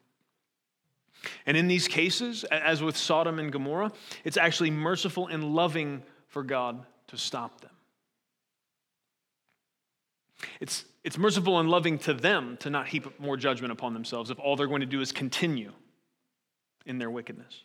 And 1.47 1.57
in 1.57 1.69
these 1.69 1.89
cases, 1.89 2.45
as 2.45 2.83
with 2.83 2.97
Sodom 2.97 3.39
and 3.39 3.53
Gomorrah, 3.53 3.93
it's 4.25 4.37
actually 4.37 4.71
merciful 4.71 5.29
and 5.29 5.55
loving 5.55 6.03
for 6.29 6.43
God 6.43 6.85
to 7.09 7.17
stop 7.17 7.61
them. 7.61 7.71
It's, 10.61 10.85
it's 11.05 11.19
merciful 11.19 11.59
and 11.59 11.69
loving 11.69 11.99
to 12.01 12.15
them 12.15 12.57
to 12.61 12.71
not 12.71 12.89
heap 12.89 13.21
more 13.21 13.37
judgment 13.37 13.73
upon 13.73 13.93
themselves 13.93 14.31
if 14.31 14.39
all 14.39 14.57
they're 14.57 14.67
going 14.67 14.81
to 14.81 14.87
do 14.87 15.01
is 15.01 15.13
continue 15.13 15.73
in 16.87 16.99
their 16.99 17.11
wickedness. 17.11 17.65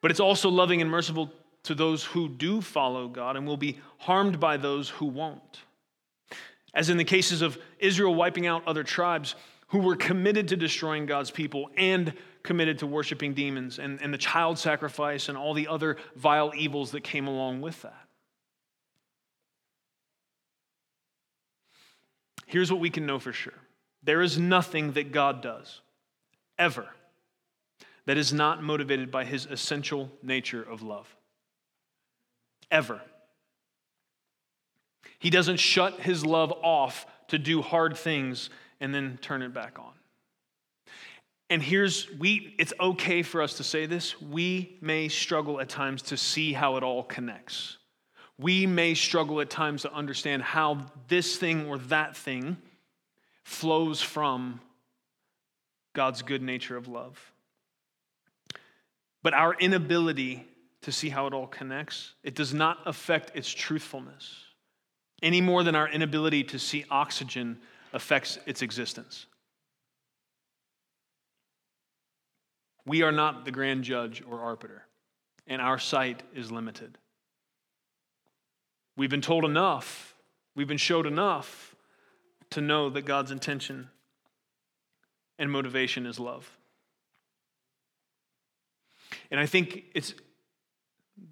But 0.00 0.10
it's 0.10 0.20
also 0.20 0.48
loving 0.48 0.80
and 0.80 0.90
merciful 0.90 1.32
to 1.64 1.74
those 1.74 2.04
who 2.04 2.28
do 2.28 2.60
follow 2.60 3.08
God 3.08 3.36
and 3.36 3.46
will 3.46 3.56
be 3.56 3.80
harmed 3.98 4.38
by 4.38 4.56
those 4.56 4.88
who 4.88 5.06
won't. 5.06 5.62
As 6.74 6.90
in 6.90 6.96
the 6.96 7.04
cases 7.04 7.42
of 7.42 7.58
Israel 7.78 8.14
wiping 8.14 8.46
out 8.46 8.62
other 8.68 8.84
tribes 8.84 9.34
who 9.68 9.78
were 9.80 9.96
committed 9.96 10.48
to 10.48 10.56
destroying 10.56 11.06
God's 11.06 11.30
people 11.30 11.70
and 11.76 12.12
committed 12.46 12.78
to 12.78 12.86
worshiping 12.86 13.34
demons 13.34 13.78
and, 13.78 14.00
and 14.00 14.14
the 14.14 14.18
child 14.18 14.58
sacrifice 14.58 15.28
and 15.28 15.36
all 15.36 15.52
the 15.52 15.68
other 15.68 15.96
vile 16.14 16.52
evils 16.56 16.92
that 16.92 17.02
came 17.02 17.26
along 17.26 17.60
with 17.60 17.82
that. 17.82 18.06
Here's 22.46 22.70
what 22.70 22.80
we 22.80 22.90
can 22.90 23.04
know 23.04 23.18
for 23.18 23.32
sure 23.32 23.54
there 24.02 24.22
is 24.22 24.38
nothing 24.38 24.92
that 24.92 25.12
God 25.12 25.42
does, 25.42 25.80
ever, 26.58 26.86
that 28.06 28.16
is 28.16 28.32
not 28.32 28.62
motivated 28.62 29.10
by 29.10 29.24
his 29.24 29.46
essential 29.46 30.10
nature 30.22 30.62
of 30.62 30.80
love 30.80 31.14
ever. 32.70 33.00
He 35.18 35.30
doesn't 35.30 35.58
shut 35.58 36.00
his 36.00 36.24
love 36.24 36.52
off 36.62 37.06
to 37.28 37.38
do 37.38 37.62
hard 37.62 37.96
things 37.96 38.50
and 38.80 38.94
then 38.94 39.18
turn 39.20 39.42
it 39.42 39.52
back 39.52 39.78
on. 39.78 39.92
And 41.48 41.62
here's 41.62 42.10
we 42.18 42.54
it's 42.58 42.72
okay 42.80 43.22
for 43.22 43.42
us 43.42 43.54
to 43.54 43.64
say 43.64 43.86
this. 43.86 44.20
We 44.20 44.78
may 44.80 45.08
struggle 45.08 45.60
at 45.60 45.68
times 45.68 46.02
to 46.02 46.16
see 46.16 46.52
how 46.52 46.76
it 46.76 46.82
all 46.82 47.02
connects. 47.02 47.78
We 48.38 48.66
may 48.66 48.94
struggle 48.94 49.40
at 49.40 49.48
times 49.48 49.82
to 49.82 49.92
understand 49.92 50.42
how 50.42 50.86
this 51.08 51.36
thing 51.36 51.68
or 51.68 51.78
that 51.78 52.16
thing 52.16 52.56
flows 53.44 54.02
from 54.02 54.60
God's 55.94 56.22
good 56.22 56.42
nature 56.42 56.76
of 56.76 56.88
love. 56.88 57.32
But 59.22 59.32
our 59.32 59.54
inability 59.54 60.44
to 60.82 60.92
see 60.92 61.08
how 61.08 61.26
it 61.26 61.32
all 61.32 61.46
connects. 61.46 62.14
It 62.22 62.34
does 62.34 62.54
not 62.54 62.78
affect 62.86 63.36
its 63.36 63.48
truthfulness 63.48 64.44
any 65.22 65.40
more 65.40 65.64
than 65.64 65.74
our 65.74 65.88
inability 65.88 66.44
to 66.44 66.58
see 66.58 66.84
oxygen 66.90 67.58
affects 67.92 68.38
its 68.46 68.62
existence. 68.62 69.26
We 72.86 73.02
are 73.02 73.12
not 73.12 73.44
the 73.44 73.50
grand 73.50 73.82
judge 73.84 74.22
or 74.26 74.40
arbiter, 74.40 74.86
and 75.46 75.60
our 75.60 75.78
sight 75.78 76.22
is 76.34 76.52
limited. 76.52 76.96
We've 78.96 79.10
been 79.10 79.20
told 79.20 79.44
enough, 79.44 80.14
we've 80.54 80.68
been 80.68 80.78
showed 80.78 81.06
enough 81.06 81.74
to 82.50 82.60
know 82.60 82.88
that 82.90 83.02
God's 83.02 83.32
intention 83.32 83.88
and 85.38 85.50
motivation 85.50 86.06
is 86.06 86.18
love. 86.18 86.50
And 89.30 89.40
I 89.40 89.46
think 89.46 89.84
it's 89.94 90.14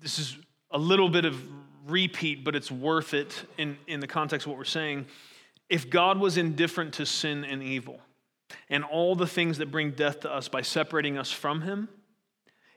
this 0.01 0.19
is 0.19 0.37
a 0.71 0.79
little 0.79 1.09
bit 1.09 1.25
of 1.25 1.41
repeat, 1.87 2.43
but 2.45 2.57
it's 2.57 2.71
worth 2.71 3.15
it 3.15 3.45
in, 3.59 3.77
in 3.87 4.01
the 4.01 4.07
context 4.07 4.47
of 4.47 4.51
what 4.51 4.59
we're 4.59 4.65
saying. 4.65 5.07
If 5.69 5.91
God 5.91 6.19
was 6.19 6.37
indifferent 6.37 6.95
to 6.95 7.07
sin 7.07 7.45
and 7.45 7.63
evil 7.63 8.01
and 8.69 8.85
all 8.85 9.15
the 9.15 9.27
things 9.27 9.59
that 9.59 9.71
bring 9.71 9.93
death 9.93 10.21
to 10.21 10.33
us 10.33 10.49
by 10.49 10.63
separating 10.63 11.19
us 11.19 11.31
from 11.31 11.63
Him, 11.63 11.89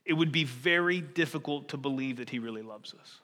it 0.06 0.14
would 0.14 0.32
be 0.32 0.44
very 0.44 1.02
difficult 1.02 1.70
to 1.70 1.78
believe 1.78 2.18
that 2.18 2.30
He 2.30 2.40
really 2.40 2.62
loves 2.62 2.94
us. 2.94 3.20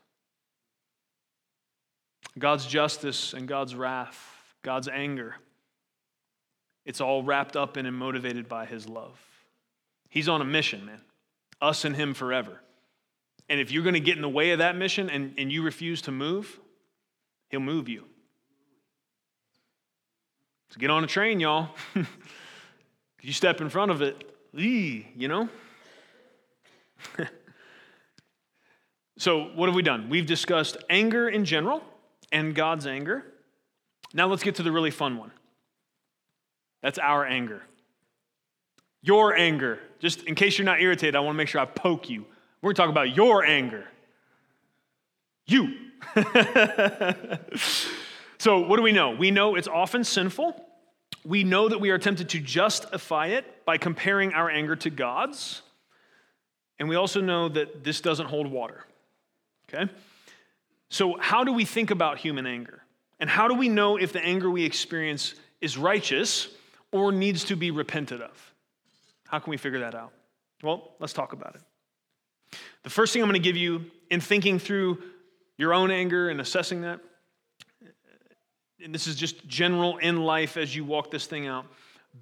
God's 2.38 2.66
justice 2.66 3.34
and 3.34 3.48
God's 3.48 3.76
wrath, 3.76 4.18
God's 4.64 4.88
anger, 4.88 5.36
it's 6.86 7.02
all 7.02 7.24
wrapped 7.24 7.56
up 7.56 7.78
in 7.78 7.86
and 7.86 7.96
motivated 7.96 8.50
by 8.50 8.66
His 8.66 8.88
love. 8.88 9.20
He's 10.10 10.28
on 10.28 10.42
a 10.42 10.46
mission, 10.46 10.86
man. 10.86 11.02
Us 11.62 11.86
and 11.86 11.96
Him 11.96 12.14
forever. 12.14 12.60
And 13.50 13.60
if 13.60 13.72
you're 13.72 13.84
going 13.84 13.94
to 13.94 14.00
get 14.00 14.16
in 14.16 14.22
the 14.22 14.30
way 14.30 14.52
of 14.52 14.60
that 14.60 14.76
mission 14.76 15.10
and, 15.10 15.34
and 15.38 15.52
you 15.52 15.64
refuse 15.64 16.02
to 16.04 16.12
move, 16.12 16.60
he'll 17.50 17.60
move 17.60 17.90
you. 17.90 18.06
So 20.74 20.80
get 20.80 20.90
on 20.90 21.04
a 21.04 21.08
train, 21.08 21.40
y'all. 21.40 21.70
you 23.22 23.32
step 23.32 23.62
in 23.62 23.70
front 23.70 23.92
of 23.92 24.02
it, 24.02 24.24
you 24.52 25.28
know? 25.28 25.48
so, 29.20 29.52
what 29.54 29.68
have 29.68 29.76
we 29.76 29.84
done? 29.84 30.10
We've 30.10 30.26
discussed 30.26 30.78
anger 30.90 31.30
in 31.30 31.46
general 31.46 31.84
and 32.32 32.56
God's 32.56 32.88
anger. 32.88 33.24
Now, 34.16 34.26
let's 34.26 34.42
get 34.42 34.56
to 34.56 34.64
the 34.64 34.72
really 34.72 34.90
fun 34.90 35.20
one. 35.20 35.30
That's 36.82 36.98
our 36.98 37.24
anger. 37.24 37.62
Your 39.04 39.36
anger. 39.36 39.78
Just 40.00 40.24
in 40.24 40.34
case 40.34 40.58
you're 40.58 40.66
not 40.66 40.82
irritated, 40.82 41.16
I 41.16 41.20
want 41.20 41.36
to 41.36 41.38
make 41.38 41.50
sure 41.50 41.62
I 41.62 41.66
poke 41.66 42.10
you. 42.10 42.26
We're 42.64 42.74
talking 42.74 42.90
about 42.90 43.16
your 43.16 43.46
anger. 43.46 43.86
You. 45.46 45.76
so, 48.40 48.62
what 48.62 48.78
do 48.78 48.82
we 48.82 48.92
know? 48.92 49.12
We 49.12 49.30
know 49.30 49.54
it's 49.54 49.68
often 49.68 50.04
sinful. 50.04 50.63
We 51.26 51.44
know 51.44 51.70
that 51.70 51.80
we 51.80 51.90
are 51.90 51.98
tempted 51.98 52.30
to 52.30 52.40
justify 52.40 53.28
it 53.28 53.66
by 53.66 53.78
comparing 53.78 54.34
our 54.34 54.50
anger 54.50 54.76
to 54.78 54.90
God's. 54.90 55.62
And 56.80 56.90
we 56.90 56.96
also 56.96 57.22
know 57.22 57.50
that 57.50 57.84
this 57.84 58.02
doesn't 58.02 58.28
hold 58.28 58.48
water. 58.48 58.86
Okay? 59.70 59.92
So, 60.90 61.18
how 61.18 61.44
do 61.44 61.54
we 61.54 61.66
think 61.66 61.92
about 61.92 62.18
human 62.18 62.46
anger? 62.46 62.84
And 63.20 63.30
how 63.30 63.48
do 63.48 63.56
we 63.56 63.70
know 63.70 63.98
if 63.98 64.12
the 64.12 64.24
anger 64.24 64.50
we 64.50 64.66
experience 64.66 65.34
is 65.62 65.78
righteous 65.78 66.50
or 66.92 67.12
needs 67.12 67.46
to 67.46 67.56
be 67.56 67.72
repented 67.72 68.22
of? 68.22 68.54
How 69.28 69.40
can 69.40 69.52
we 69.52 69.58
figure 69.58 69.80
that 69.80 69.96
out? 69.96 70.12
Well, 70.62 70.92
let's 71.00 71.14
talk 71.14 71.34
about 71.34 71.56
it. 71.56 71.62
The 72.84 72.90
first 72.90 73.14
thing 73.14 73.22
I'm 73.22 73.30
going 73.30 73.42
to 73.42 73.44
give 73.44 73.58
you 73.58 73.86
in 74.10 74.20
thinking 74.20 74.60
through 74.60 75.02
your 75.58 75.74
own 75.74 75.90
anger 75.90 76.30
and 76.30 76.42
assessing 76.42 76.82
that 76.82 77.00
and 78.84 78.94
this 78.94 79.08
is 79.08 79.16
just 79.16 79.48
general 79.48 79.98
in 79.98 80.24
life 80.24 80.58
as 80.58 80.76
you 80.76 80.84
walk 80.84 81.10
this 81.12 81.26
thing 81.26 81.48
out, 81.48 81.66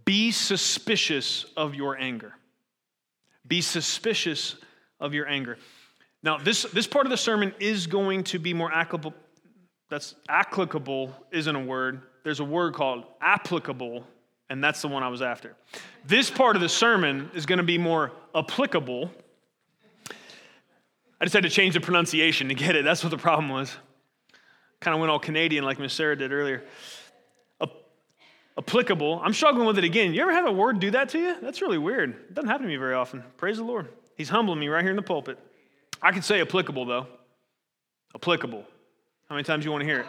be 0.05 0.31
suspicious 0.31 1.45
of 1.57 1.75
your 1.75 1.97
anger. 1.97 2.33
Be 3.47 3.61
suspicious 3.61 4.55
of 4.99 5.13
your 5.13 5.27
anger. 5.27 5.57
Now, 6.23 6.37
this, 6.37 6.63
this 6.63 6.87
part 6.87 7.05
of 7.05 7.09
the 7.09 7.17
sermon 7.17 7.53
is 7.59 7.87
going 7.87 8.23
to 8.25 8.39
be 8.39 8.53
more 8.53 8.71
applicable. 8.71 9.13
That's 9.89 10.15
applicable 10.29 11.13
isn't 11.31 11.55
a 11.55 11.59
word. 11.59 12.01
There's 12.23 12.39
a 12.39 12.45
word 12.45 12.75
called 12.75 13.05
applicable, 13.19 14.05
and 14.49 14.63
that's 14.63 14.81
the 14.81 14.87
one 14.87 15.03
I 15.03 15.09
was 15.09 15.21
after. 15.21 15.55
This 16.05 16.29
part 16.29 16.55
of 16.55 16.61
the 16.61 16.69
sermon 16.69 17.31
is 17.33 17.45
going 17.45 17.57
to 17.57 17.63
be 17.63 17.79
more 17.79 18.11
applicable. 18.35 19.11
I 21.19 21.25
just 21.25 21.33
had 21.33 21.43
to 21.43 21.49
change 21.49 21.73
the 21.73 21.81
pronunciation 21.81 22.47
to 22.49 22.53
get 22.53 22.75
it. 22.75 22.85
That's 22.85 23.03
what 23.03 23.09
the 23.09 23.17
problem 23.17 23.49
was. 23.49 23.75
Kind 24.81 24.95
of 24.95 24.99
went 24.99 25.11
all 25.11 25.19
Canadian 25.19 25.63
like 25.63 25.79
Miss 25.79 25.93
Sarah 25.93 26.15
did 26.15 26.33
earlier. 26.33 26.63
applicable. 28.57 29.21
I'm 29.23 29.33
struggling 29.33 29.65
with 29.65 29.77
it 29.77 29.83
again. 29.83 30.13
You 30.13 30.21
ever 30.23 30.33
have 30.33 30.45
a 30.45 30.51
word 30.51 30.79
do 30.79 30.91
that 30.91 31.09
to 31.09 31.19
you? 31.19 31.35
That's 31.41 31.61
really 31.61 31.77
weird. 31.77 32.09
It 32.09 32.33
doesn't 32.33 32.49
happen 32.49 32.63
to 32.63 32.67
me 32.67 32.75
very 32.75 32.95
often. 32.95 33.23
Praise 33.37 33.57
the 33.57 33.63
Lord. 33.63 33.87
He's 34.17 34.27
humbling 34.27 34.59
me 34.59 34.67
right 34.67 34.81
here 34.81 34.89
in 34.89 34.97
the 34.97 35.01
pulpit. 35.01 35.39
I 36.01 36.11
can 36.11 36.21
say 36.21 36.41
applicable, 36.41 36.85
though. 36.85 37.07
Applicable. 38.13 38.65
How 39.29 39.35
many 39.35 39.43
times 39.43 39.63
you 39.63 39.71
want 39.71 39.81
to 39.81 39.85
hear 39.85 40.01
it? 40.01 40.05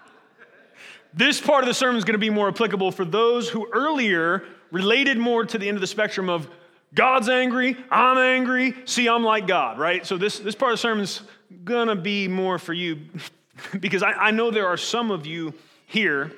this 1.14 1.40
part 1.40 1.64
of 1.64 1.68
the 1.68 1.74
sermon 1.74 1.96
is 1.96 2.04
going 2.04 2.14
to 2.14 2.18
be 2.18 2.30
more 2.30 2.48
applicable 2.48 2.92
for 2.92 3.04
those 3.04 3.48
who 3.48 3.68
earlier 3.72 4.44
related 4.70 5.18
more 5.18 5.44
to 5.44 5.58
the 5.58 5.66
end 5.66 5.76
of 5.76 5.80
the 5.80 5.86
spectrum 5.86 6.28
of 6.28 6.48
God's 6.94 7.28
angry, 7.28 7.76
I'm 7.90 8.16
angry, 8.16 8.74
see, 8.84 9.08
I'm 9.08 9.24
like 9.24 9.46
God, 9.46 9.78
right? 9.78 10.06
So 10.06 10.16
this, 10.16 10.38
this 10.38 10.54
part 10.54 10.72
of 10.72 10.78
the 10.78 10.82
sermon 10.82 11.02
is 11.04 11.22
going 11.64 11.88
to 11.88 11.96
be 11.96 12.28
more 12.28 12.58
for 12.58 12.72
you 12.72 13.00
because 13.80 14.02
I, 14.02 14.12
I 14.12 14.30
know 14.30 14.50
there 14.50 14.66
are 14.66 14.76
some 14.76 15.10
of 15.10 15.26
you 15.26 15.54
here 15.86 16.32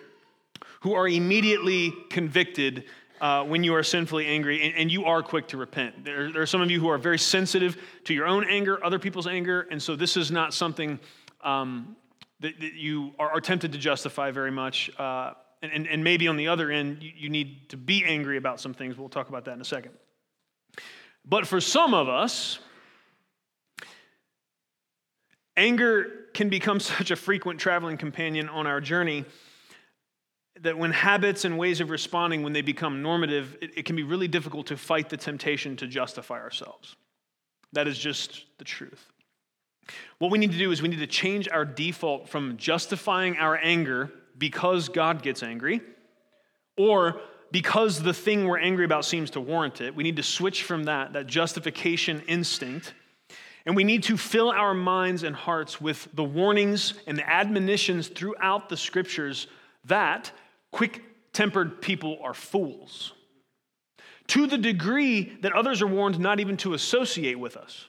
who 0.81 0.94
are 0.94 1.09
immediately 1.09 1.92
convicted 2.11 2.85
uh, 3.20 3.44
when 3.44 3.64
you 3.64 3.74
are 3.74 3.83
sinfully 3.83 4.26
angry 4.26 4.62
and, 4.62 4.74
and, 4.76 4.92
you 4.92 5.04
are 5.04 5.22
quick 5.22 5.48
to 5.48 5.57
repent. 5.57 6.04
There, 6.04 6.31
there, 6.31 6.42
are 6.42 6.46
some 6.46 6.61
of 6.61 6.70
you 6.70 6.78
who 6.78 6.88
are 6.88 6.98
very 6.98 7.18
sensitive 7.18 7.76
to 8.04 8.14
your 8.14 8.26
own 8.26 8.44
anger, 8.44 8.85
other 8.85 9.00
people's 9.00 9.26
anger, 9.26 9.66
and 9.72 9.83
so 9.83 9.96
this 9.96 10.16
is 10.16 10.31
not 10.31 10.54
something 10.54 11.00
um, 11.42 11.96
that, 12.40 12.61
that, 12.61 12.74
you 12.74 13.12
are, 13.18 13.31
are, 13.31 13.40
tempted 13.40 13.72
to 13.72 13.78
justify 13.78 14.31
very 14.31 14.52
much. 14.52 14.90
Uh, 14.98 15.33
and, 15.62 15.72
and, 15.72 15.88
and, 15.88 16.04
maybe 16.04 16.28
on 16.28 16.37
the 16.37 16.46
other 16.46 16.70
end, 16.70 17.02
you, 17.02 17.11
you 17.16 17.28
need 17.28 17.68
to 17.70 17.76
be 17.76 18.04
angry 18.04 18.37
about 18.37 18.61
some 18.61 18.72
things. 18.72 18.96
We'll 18.96 19.09
talk 19.09 19.28
about 19.28 19.44
that 19.46 19.54
in 19.54 19.61
a 19.61 19.64
second. 19.64 19.92
But 21.24 21.44
for 21.44 21.61
some 21.61 21.94
of 21.94 22.09
us, 22.09 22.61
anger 25.57 26.27
can 26.38 26.48
become 26.48 26.79
such 26.96 27.11
a 27.11 27.16
frequent 27.16 27.59
traveling 27.59 27.98
companion 27.98 28.48
on 28.48 28.66
our 28.66 28.81
journey 28.81 29.24
that 30.61 30.79
when 30.79 30.92
habits 30.92 31.44
and 31.44 31.59
ways 31.59 31.81
of 31.81 31.90
responding 31.90 32.42
when 32.42 32.53
they 32.53 32.62
become 32.62 33.03
normative 33.03 33.57
it, 33.61 33.77
it, 33.77 33.85
can 33.85 33.96
be 33.96 34.05
really 34.05 34.29
difficult 34.29 34.68
to 34.68 34.77
fight 34.77 35.09
the 35.09 35.16
temptation 35.16 35.77
to 35.77 35.87
justify 35.87 36.38
ourselves. 36.40 36.96
That 37.72 37.87
is 37.88 37.98
just 37.98 38.44
the 38.59 38.64
truth. 38.64 39.05
What 40.18 40.31
we 40.31 40.38
need 40.38 40.53
to 40.53 40.59
do 40.59 40.70
is 40.70 40.81
we 40.81 40.88
need 40.88 41.01
to 41.01 41.07
change 41.07 41.48
our 41.48 41.64
default 41.64 42.29
from 42.29 42.57
justifying 42.57 43.37
our 43.37 43.59
anger 43.61 44.11
because 44.37 44.88
god 44.88 45.22
gets 45.22 45.42
angry 45.42 45.81
or 46.77 47.20
because 47.51 48.01
the 48.01 48.14
thing 48.14 48.46
we're 48.46 48.61
angry 48.61 48.85
about 48.85 49.05
seems 49.05 49.31
to 49.31 49.40
warrant 49.40 49.81
it 49.81 49.96
we 49.96 50.05
need 50.05 50.16
to 50.16 50.22
switch 50.22 50.62
from 50.62 50.85
that 50.85 51.14
that 51.14 51.27
justification 51.27 52.22
instinct 52.29 52.94
and 53.68 53.76
we 53.76 53.85
need 53.85 54.02
to 54.04 54.16
fill 54.16 54.50
our 54.50 54.72
minds 54.72 55.24
and 55.24 55.37
hearts 55.37 55.78
with 55.78 56.09
the 56.14 56.24
warnings 56.24 56.94
and 57.07 57.18
the 57.18 57.28
admonitions 57.31 58.09
throughout 58.09 58.70
the 58.70 58.78
scriptures 58.78 59.46
that 59.85 60.33
quick 60.72 61.02
tempered 61.35 61.83
people 61.83 62.16
are 62.24 62.33
fools. 62.33 63.12
To 64.28 64.46
the 64.46 64.57
degree 64.57 65.37
that 65.42 65.52
others 65.52 65.83
are 65.83 65.87
warned 65.87 66.18
not 66.18 66.40
even 66.40 66.57
to 66.59 66.72
associate 66.72 67.38
with 67.38 67.59
us. 67.59 67.88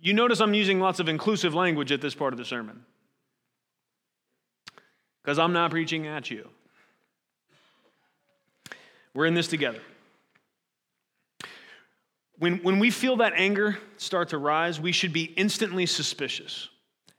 You 0.00 0.12
notice 0.12 0.40
I'm 0.40 0.54
using 0.54 0.80
lots 0.80 0.98
of 0.98 1.08
inclusive 1.08 1.54
language 1.54 1.92
at 1.92 2.00
this 2.00 2.16
part 2.16 2.34
of 2.34 2.38
the 2.38 2.44
sermon. 2.44 2.84
Because 5.22 5.38
I'm 5.38 5.52
not 5.52 5.70
preaching 5.70 6.08
at 6.08 6.32
you. 6.32 6.48
We're 9.14 9.26
in 9.26 9.34
this 9.34 9.46
together. 9.46 9.82
When, 12.40 12.56
when 12.62 12.78
we 12.78 12.90
feel 12.90 13.16
that 13.16 13.34
anger 13.36 13.76
start 13.98 14.30
to 14.30 14.38
rise, 14.38 14.80
we 14.80 14.92
should 14.92 15.12
be 15.12 15.24
instantly 15.24 15.84
suspicious 15.84 16.70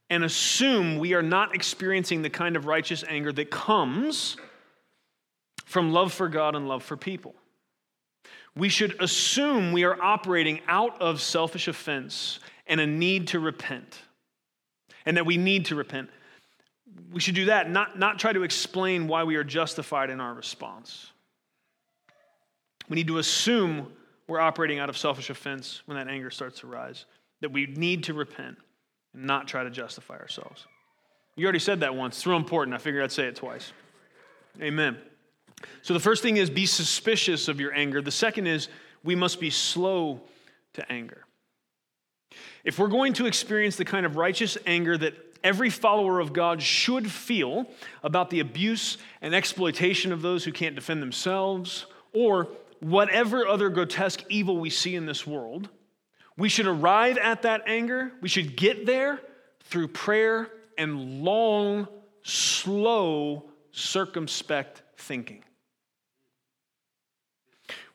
and 0.10 0.24
assume 0.24 0.98
we 0.98 1.14
are 1.14 1.22
not 1.22 1.54
experiencing 1.54 2.24
the 2.24 2.30
kind 2.32 2.56
of 2.56 2.66
righteous 2.66 3.04
anger 3.08 3.32
that 3.32 3.52
comes 3.52 4.36
from 5.66 5.94
love 5.94 6.12
for 6.12 6.28
God 6.28 6.56
and 6.56 6.68
love 6.68 6.82
for 6.82 6.98
people. 6.98 7.36
We 8.56 8.68
should 8.68 9.00
assume 9.00 9.72
we 9.72 9.84
are 9.84 10.02
operating 10.02 10.60
out 10.68 11.00
of 11.00 11.22
selfish 11.22 11.68
offense 11.68 12.40
and 12.66 12.82
a 12.82 12.88
need 12.88 13.28
to 13.28 13.40
repent, 13.40 14.00
and 15.06 15.18
that 15.18 15.28
we 15.28 15.38
need 15.38 15.66
to 15.66 15.76
repent. 15.76 16.10
We 17.14 17.20
should 17.20 17.36
do 17.36 17.46
that, 17.46 17.70
not, 17.70 17.98
not 17.98 18.18
try 18.18 18.34
to 18.34 18.42
explain 18.42 19.08
why 19.08 19.24
we 19.24 19.36
are 19.36 19.44
justified 19.44 20.10
in 20.10 20.20
our 20.20 20.34
response. 20.34 21.12
We 22.90 22.96
need 22.96 23.08
to 23.08 23.20
assume 23.20 23.94
we're 24.32 24.40
operating 24.40 24.80
out 24.80 24.90
of 24.90 24.98
selfish 24.98 25.30
offense 25.30 25.82
when 25.86 25.98
that 25.98 26.08
anger 26.08 26.32
starts 26.32 26.62
to 26.62 26.68
rise, 26.68 27.06
that 27.42 27.52
we 27.52 27.66
need 27.66 28.06
to 28.06 28.14
repent 28.14 28.58
and 29.14 29.26
not 29.26 29.46
try 29.46 29.62
to 29.62 29.70
justify 29.70 30.18
ourselves. 30.18 30.66
You 31.36 31.46
already 31.46 31.60
said 31.60 31.82
that 31.82 31.96
once. 31.96 32.16
It's 32.16 32.26
real 32.26 32.38
important. 32.38 32.74
I 32.74 32.78
figured 32.78 33.04
I'd 33.04 33.12
say 33.12 33.26
it 33.26 33.36
twice. 33.36 33.74
Amen. 34.62 34.98
So 35.82 35.94
the 35.94 36.00
first 36.00 36.24
thing 36.24 36.38
is 36.38 36.50
be 36.50 36.66
suspicious 36.66 37.50
of 37.50 37.60
your 37.60 37.74
anger. 37.74 38.02
The 38.02 38.10
second 38.10 38.48
is 38.48 38.70
we 39.04 39.16
must 39.16 39.40
be 39.40 39.50
slow 39.50 40.22
to 40.74 40.92
anger. 40.92 41.26
If 42.64 42.80
we're 42.80 42.88
going 42.88 43.12
to 43.14 43.26
experience 43.26 43.76
the 43.76 43.86
kind 43.86 44.06
of 44.06 44.16
righteous 44.16 44.58
anger 44.66 44.98
that 44.98 45.14
every 45.44 45.70
follower 45.70 46.22
of 46.22 46.32
God 46.32 46.62
should 46.62 47.12
feel 47.12 47.66
about 48.02 48.30
the 48.30 48.40
abuse 48.40 48.98
and 49.22 49.36
exploitation 49.36 50.14
of 50.14 50.22
those 50.22 50.46
who 50.46 50.54
can't 50.54 50.76
defend 50.76 51.02
themselves, 51.02 51.86
or 52.14 52.48
whatever 52.82 53.48
other 53.48 53.70
grotesque 53.70 54.24
evil 54.30 54.58
we 54.58 54.70
see 54.70 54.96
in 54.96 55.06
this 55.06 55.26
world, 55.26 55.70
we 56.38 56.50
should 56.50 56.68
arrive 56.68 57.18
at 57.18 57.44
that 57.44 57.64
anger. 57.68 58.12
We 58.22 58.28
should 58.28 58.58
get 58.58 58.86
there 58.86 59.22
through 59.64 59.90
prayer 59.90 60.50
and 60.78 61.24
long, 61.24 61.88
slow, 62.24 63.50
circumspect 63.72 64.82
thinking. 64.98 65.44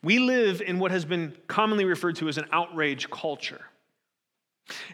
We 0.01 0.19
live 0.19 0.61
in 0.61 0.79
what 0.79 0.91
has 0.91 1.05
been 1.05 1.35
commonly 1.47 1.85
referred 1.85 2.15
to 2.17 2.29
as 2.29 2.37
an 2.37 2.45
outrage 2.51 3.09
culture. 3.09 3.61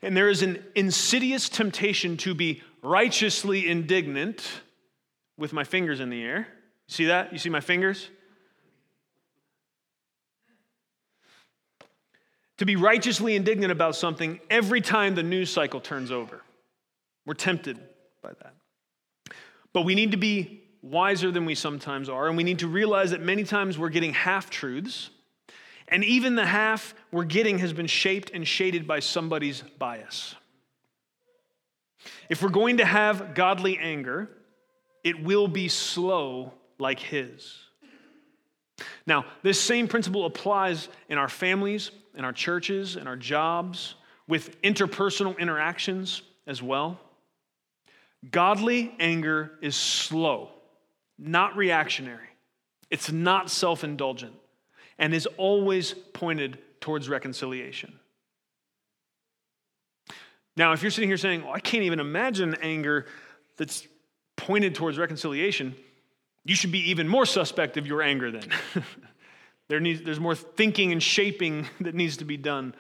And 0.02 0.16
there 0.16 0.30
is 0.30 0.42
an 0.42 0.64
insidious 0.76 1.50
temptation 1.50 2.18
to 2.18 2.34
be 2.34 2.62
righteously 2.82 3.68
indignant 3.68 4.62
with 5.38 5.54
my 5.54 5.64
fingers 5.64 6.00
in 6.00 6.10
the 6.10 6.24
air. 6.24 6.48
See 6.88 7.06
that? 7.06 7.32
You 7.32 7.40
see 7.40 7.50
my 7.50 7.60
fingers? 7.60 8.10
To 12.58 12.66
be 12.66 12.76
righteously 12.76 13.36
indignant 13.36 13.72
about 13.72 13.96
something 13.96 14.40
every 14.50 14.82
time 14.82 15.16
the 15.16 15.24
news 15.24 15.50
cycle 15.50 15.80
turns 15.80 16.12
over. 16.12 16.42
We're 17.26 17.34
tempted 17.34 17.80
by 18.22 18.32
that. 18.42 18.54
But 19.72 19.84
we 19.84 19.96
need 19.96 20.12
to 20.12 20.18
be 20.18 20.62
wiser 20.82 21.32
than 21.32 21.46
we 21.46 21.56
sometimes 21.56 22.10
are, 22.10 22.28
and 22.28 22.38
we 22.38 22.44
need 22.44 22.60
to 22.60 22.68
realize 22.68 23.12
that 23.12 23.22
many 23.22 23.44
times 23.44 23.78
we're 23.78 23.90
getting 23.90 24.14
half 24.14 24.50
truths, 24.50 25.10
and 25.88 26.04
even 26.04 26.36
the 26.36 26.46
half 26.46 26.94
we're 27.12 27.24
getting 27.24 27.60
has 27.60 27.74
been 27.74 27.88
shaped 27.88 28.32
and 28.32 28.48
shaded 28.48 28.88
by 28.88 29.00
somebody's 29.00 29.64
bias. 29.80 30.36
If 32.30 32.42
we're 32.42 32.50
going 32.50 32.78
to 32.78 32.86
have 32.86 33.34
godly 33.34 33.78
anger, 33.78 34.30
it 35.04 35.24
will 35.24 35.48
be 35.48 35.68
slow 35.70 36.54
like 36.80 37.00
his. 37.00 37.58
Now, 39.06 39.26
this 39.42 39.60
same 39.60 39.88
principle 39.88 40.26
applies 40.26 40.90
in 41.10 41.18
our 41.18 41.30
families, 41.30 41.92
in 42.16 42.26
our 42.26 42.34
churches, 42.34 42.96
in 42.96 43.08
our 43.08 43.16
jobs, 43.16 43.96
with 44.28 44.62
interpersonal 44.62 45.38
interactions 45.38 46.22
as 46.48 46.62
well. 46.62 47.00
Godly 48.32 48.96
anger 49.00 49.52
is 49.62 49.76
slow, 49.76 50.50
not 51.18 51.58
reactionary. 51.58 52.28
It's 52.90 53.12
not 53.12 53.50
self 53.50 53.84
indulgent 53.84 54.34
and 54.98 55.14
is 55.14 55.26
always 55.38 55.94
pointed 56.14 56.58
towards 56.80 57.10
reconciliation. 57.10 58.00
Now, 60.56 60.74
if 60.74 60.84
you're 60.84 60.92
sitting 60.92 61.10
here 61.10 61.18
saying, 61.18 61.44
well, 61.44 61.54
I 61.54 61.60
can't 61.60 61.84
even 61.84 62.00
imagine 62.00 62.56
anger 62.62 63.08
that's 63.58 63.88
pointed 64.36 64.76
towards 64.76 64.98
reconciliation, 64.98 65.76
you 66.46 66.56
should 66.56 66.72
be 66.72 66.92
even 66.92 67.08
more 67.08 67.26
suspect 67.26 67.78
of 67.78 67.88
your 67.88 68.02
anger 68.02 68.32
then. 68.32 68.50
there 69.70 69.80
needs, 69.80 70.02
there's 70.02 70.20
more 70.20 70.36
thinking 70.36 70.92
and 70.92 71.02
shaping 71.02 71.68
that 71.82 71.96
needs 71.96 72.18
to 72.18 72.26
be 72.26 72.38
done 72.38 72.76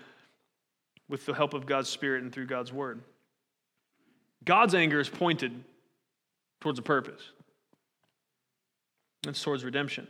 with 1.09 1.25
the 1.25 1.33
help 1.33 1.53
of 1.53 1.65
God's 1.65 1.89
Spirit 1.89 2.23
and 2.23 2.31
through 2.31 2.47
God's 2.47 2.71
Word. 2.71 3.01
God's 4.43 4.75
anger 4.75 4.99
is 4.99 5.09
pointed 5.09 5.63
towards 6.59 6.79
a 6.79 6.81
purpose. 6.81 7.21
It's 9.27 9.41
towards 9.41 9.63
redemption. 9.63 10.07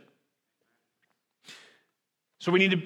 So 2.38 2.50
we 2.50 2.58
need 2.58 2.72
to 2.72 2.82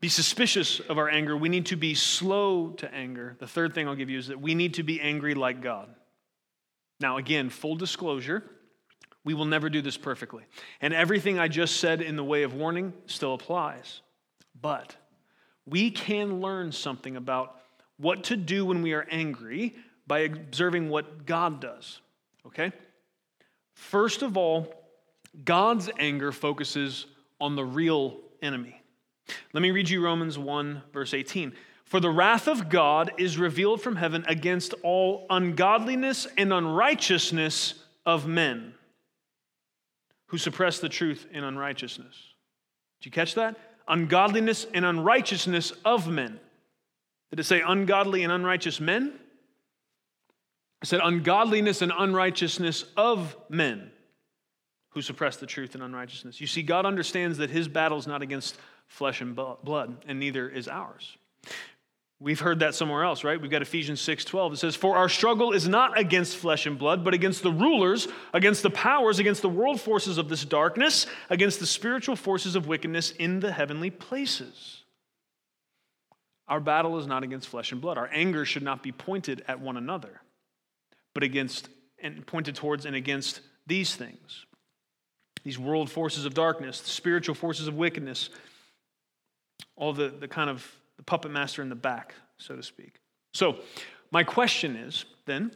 be 0.00 0.08
suspicious 0.08 0.80
of 0.80 0.98
our 0.98 1.08
anger. 1.08 1.36
We 1.36 1.48
need 1.48 1.66
to 1.66 1.76
be 1.76 1.94
slow 1.94 2.70
to 2.70 2.94
anger. 2.94 3.36
The 3.38 3.46
third 3.46 3.74
thing 3.74 3.88
I'll 3.88 3.94
give 3.94 4.10
you 4.10 4.18
is 4.18 4.28
that 4.28 4.40
we 4.40 4.54
need 4.54 4.74
to 4.74 4.82
be 4.82 5.00
angry 5.00 5.34
like 5.34 5.62
God. 5.62 5.88
Now, 7.00 7.16
again, 7.16 7.48
full 7.48 7.76
disclosure, 7.76 8.44
we 9.24 9.34
will 9.34 9.44
never 9.44 9.68
do 9.68 9.82
this 9.82 9.96
perfectly. 9.96 10.44
And 10.80 10.94
everything 10.94 11.38
I 11.38 11.48
just 11.48 11.76
said 11.76 12.00
in 12.00 12.16
the 12.16 12.24
way 12.24 12.42
of 12.42 12.54
warning 12.54 12.92
still 13.06 13.34
applies. 13.34 14.00
But 14.60 14.96
we 15.66 15.90
can 15.90 16.40
learn 16.40 16.72
something 16.72 17.16
about 17.16 17.56
what 17.98 18.24
to 18.24 18.36
do 18.36 18.64
when 18.64 18.82
we 18.82 18.94
are 18.94 19.06
angry 19.10 19.76
by 20.06 20.20
observing 20.20 20.88
what 20.88 21.26
God 21.26 21.60
does. 21.60 22.00
Okay? 22.46 22.72
First 23.74 24.22
of 24.22 24.36
all, 24.36 24.74
God's 25.44 25.90
anger 25.98 26.32
focuses 26.32 27.06
on 27.40 27.56
the 27.56 27.64
real 27.64 28.18
enemy. 28.42 28.82
Let 29.52 29.62
me 29.62 29.70
read 29.70 29.88
you 29.88 30.02
Romans 30.02 30.38
1, 30.38 30.82
verse 30.92 31.14
18. 31.14 31.52
For 31.84 32.00
the 32.00 32.10
wrath 32.10 32.48
of 32.48 32.68
God 32.68 33.12
is 33.18 33.38
revealed 33.38 33.82
from 33.82 33.96
heaven 33.96 34.24
against 34.26 34.74
all 34.82 35.26
ungodliness 35.28 36.26
and 36.36 36.52
unrighteousness 36.52 37.74
of 38.06 38.26
men 38.26 38.74
who 40.30 40.38
suppress 40.38 40.78
the 40.78 40.88
truth 40.88 41.26
in 41.32 41.42
unrighteousness. 41.42 42.14
Did 43.00 43.06
you 43.06 43.10
catch 43.10 43.34
that? 43.34 43.56
Ungodliness 43.88 44.64
and 44.72 44.84
unrighteousness 44.84 45.72
of 45.84 46.08
men. 46.08 46.38
Did 47.30 47.40
it 47.40 47.44
say 47.44 47.60
ungodly 47.66 48.22
and 48.22 48.32
unrighteous 48.32 48.78
men? 48.80 49.18
It 50.82 50.86
said 50.86 51.00
ungodliness 51.02 51.82
and 51.82 51.92
unrighteousness 51.96 52.84
of 52.96 53.36
men 53.48 53.90
who 54.90 55.02
suppress 55.02 55.36
the 55.36 55.46
truth 55.46 55.74
in 55.74 55.82
unrighteousness. 55.82 56.40
You 56.40 56.46
see, 56.46 56.62
God 56.62 56.86
understands 56.86 57.38
that 57.38 57.50
his 57.50 57.66
battle 57.66 57.98
is 57.98 58.06
not 58.06 58.22
against 58.22 58.56
flesh 58.86 59.20
and 59.20 59.34
blood, 59.34 60.04
and 60.06 60.20
neither 60.20 60.48
is 60.48 60.68
ours. 60.68 61.16
We've 62.22 62.38
heard 62.38 62.60
that 62.60 62.74
somewhere 62.74 63.02
else, 63.02 63.24
right? 63.24 63.40
We've 63.40 63.50
got 63.50 63.62
Ephesians 63.62 64.00
6 64.02 64.26
12. 64.26 64.52
It 64.52 64.56
says, 64.58 64.76
For 64.76 64.94
our 64.94 65.08
struggle 65.08 65.52
is 65.52 65.66
not 65.66 65.98
against 65.98 66.36
flesh 66.36 66.66
and 66.66 66.78
blood, 66.78 67.02
but 67.02 67.14
against 67.14 67.42
the 67.42 67.50
rulers, 67.50 68.08
against 68.34 68.62
the 68.62 68.70
powers, 68.70 69.18
against 69.18 69.40
the 69.40 69.48
world 69.48 69.80
forces 69.80 70.18
of 70.18 70.28
this 70.28 70.44
darkness, 70.44 71.06
against 71.30 71.60
the 71.60 71.66
spiritual 71.66 72.16
forces 72.16 72.56
of 72.56 72.66
wickedness 72.66 73.12
in 73.12 73.40
the 73.40 73.50
heavenly 73.50 73.88
places. 73.88 74.82
Our 76.46 76.60
battle 76.60 76.98
is 76.98 77.06
not 77.06 77.22
against 77.22 77.48
flesh 77.48 77.72
and 77.72 77.80
blood. 77.80 77.96
Our 77.96 78.10
anger 78.12 78.44
should 78.44 78.64
not 78.64 78.82
be 78.82 78.92
pointed 78.92 79.42
at 79.48 79.60
one 79.60 79.78
another, 79.78 80.20
but 81.14 81.22
against 81.22 81.70
and 82.02 82.26
pointed 82.26 82.54
towards 82.54 82.84
and 82.84 82.94
against 82.94 83.40
these 83.66 83.94
things 83.94 84.46
these 85.42 85.58
world 85.58 85.90
forces 85.90 86.26
of 86.26 86.34
darkness, 86.34 86.82
the 86.82 86.90
spiritual 86.90 87.34
forces 87.34 87.66
of 87.66 87.74
wickedness, 87.74 88.28
all 89.74 89.94
the, 89.94 90.08
the 90.08 90.28
kind 90.28 90.50
of 90.50 90.70
the 91.00 91.04
puppet 91.04 91.30
master 91.30 91.62
in 91.62 91.70
the 91.70 91.74
back, 91.74 92.14
so 92.36 92.54
to 92.54 92.62
speak. 92.62 93.00
So, 93.32 93.60
my 94.10 94.22
question 94.22 94.76
is 94.76 95.06
then, 95.24 95.50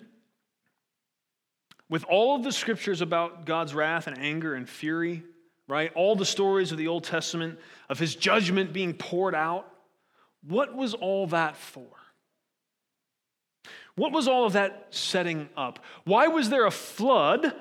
with 1.90 2.02
all 2.09 2.35
of 2.35 2.44
the 2.44 2.50
scriptures 2.50 3.02
about 3.02 3.44
God's 3.44 3.74
wrath 3.74 4.07
and 4.07 4.16
anger 4.16 4.54
and 4.54 4.66
fury, 4.66 5.22
right? 5.68 5.92
All 5.94 6.16
the 6.16 6.24
stories 6.24 6.72
of 6.72 6.78
the 6.78 6.88
Old 6.88 7.04
Testament 7.04 7.59
of 7.90 7.98
his 7.98 8.14
judgment 8.14 8.72
being 8.72 8.94
poured 8.94 9.35
out, 9.35 9.70
what 10.48 10.74
was 10.74 10.94
all 10.94 11.26
that 11.26 11.59
for? 11.59 11.88
What 13.96 14.12
was 14.12 14.26
all 14.26 14.46
of 14.46 14.54
that 14.54 14.87
setting 14.92 15.50
up? 15.59 15.78
Why 16.04 16.28
was 16.28 16.48
there 16.48 16.64
a 16.64 16.70
flood 16.70 17.54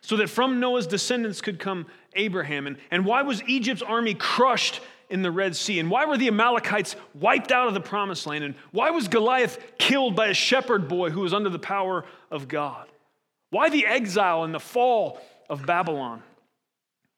so 0.00 0.16
that 0.16 0.30
from 0.30 0.60
Noah's 0.60 0.86
descendants 0.86 1.42
could 1.42 1.58
come 1.58 1.88
Abraham? 2.14 2.66
And, 2.66 2.78
and 2.90 3.04
why 3.04 3.20
was 3.20 3.42
Egypt's 3.42 3.82
army 3.82 4.14
crushed 4.14 4.80
in 5.10 5.22
the 5.22 5.30
Red 5.30 5.54
Sea? 5.56 5.78
And 5.78 5.90
why 5.90 6.06
were 6.06 6.16
the 6.16 6.28
Amalekites 6.28 6.96
wiped 7.14 7.52
out 7.52 7.68
of 7.68 7.74
the 7.74 7.80
promised 7.80 8.26
land? 8.26 8.44
And 8.44 8.54
why 8.70 8.90
was 8.90 9.08
Goliath 9.08 9.58
killed 9.78 10.16
by 10.16 10.28
a 10.28 10.34
shepherd 10.34 10.88
boy 10.88 11.10
who 11.10 11.20
was 11.20 11.34
under 11.34 11.50
the 11.50 11.58
power 11.58 12.04
of 12.30 12.48
God? 12.48 12.88
Why 13.50 13.68
the 13.68 13.86
exile 13.86 14.44
and 14.44 14.54
the 14.54 14.60
fall 14.60 15.20
of 15.48 15.66
Babylon? 15.66 16.22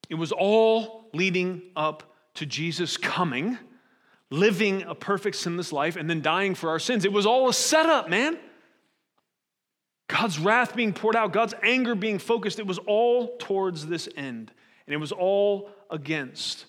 It 0.09 0.15
was 0.15 0.33
all 0.33 1.09
leading 1.13 1.63
up 1.77 2.03
to 2.35 2.47
Jesus 2.47 2.97
coming, 2.97 3.59
living 4.31 4.83
a 4.83 4.95
perfect 4.95 5.37
sinless 5.37 5.73
life, 5.73 5.97
and 5.97 6.09
then 6.09 6.23
dying 6.23 6.55
for 6.55 6.71
our 6.71 6.79
sins. 6.79 7.05
It 7.05 7.13
was 7.13 7.27
all 7.27 7.49
a 7.49 7.55
setup, 7.55 8.09
man. 8.09 8.39
God's 10.09 10.39
wrath 10.39 10.75
being 10.75 10.93
poured 10.93 11.17
out, 11.17 11.33
God's 11.33 11.55
anger 11.63 11.95
being 11.95 12.19
focused, 12.19 12.59
it 12.59 12.67
was 12.67 12.79
all 12.79 13.37
towards 13.39 13.87
this 13.87 14.09
end. 14.17 14.53
And 14.87 14.95
it 14.95 14.99
was 14.99 15.13
all 15.13 15.71
against 15.91 16.67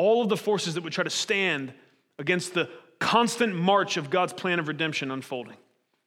all 0.00 0.22
of 0.22 0.30
the 0.30 0.36
forces 0.36 0.74
that 0.74 0.82
would 0.82 0.94
try 0.94 1.04
to 1.04 1.10
stand 1.10 1.74
against 2.18 2.54
the 2.54 2.70
constant 3.00 3.54
march 3.54 3.98
of 3.98 4.08
God's 4.08 4.32
plan 4.32 4.58
of 4.58 4.66
redemption 4.66 5.10
unfolding, 5.10 5.58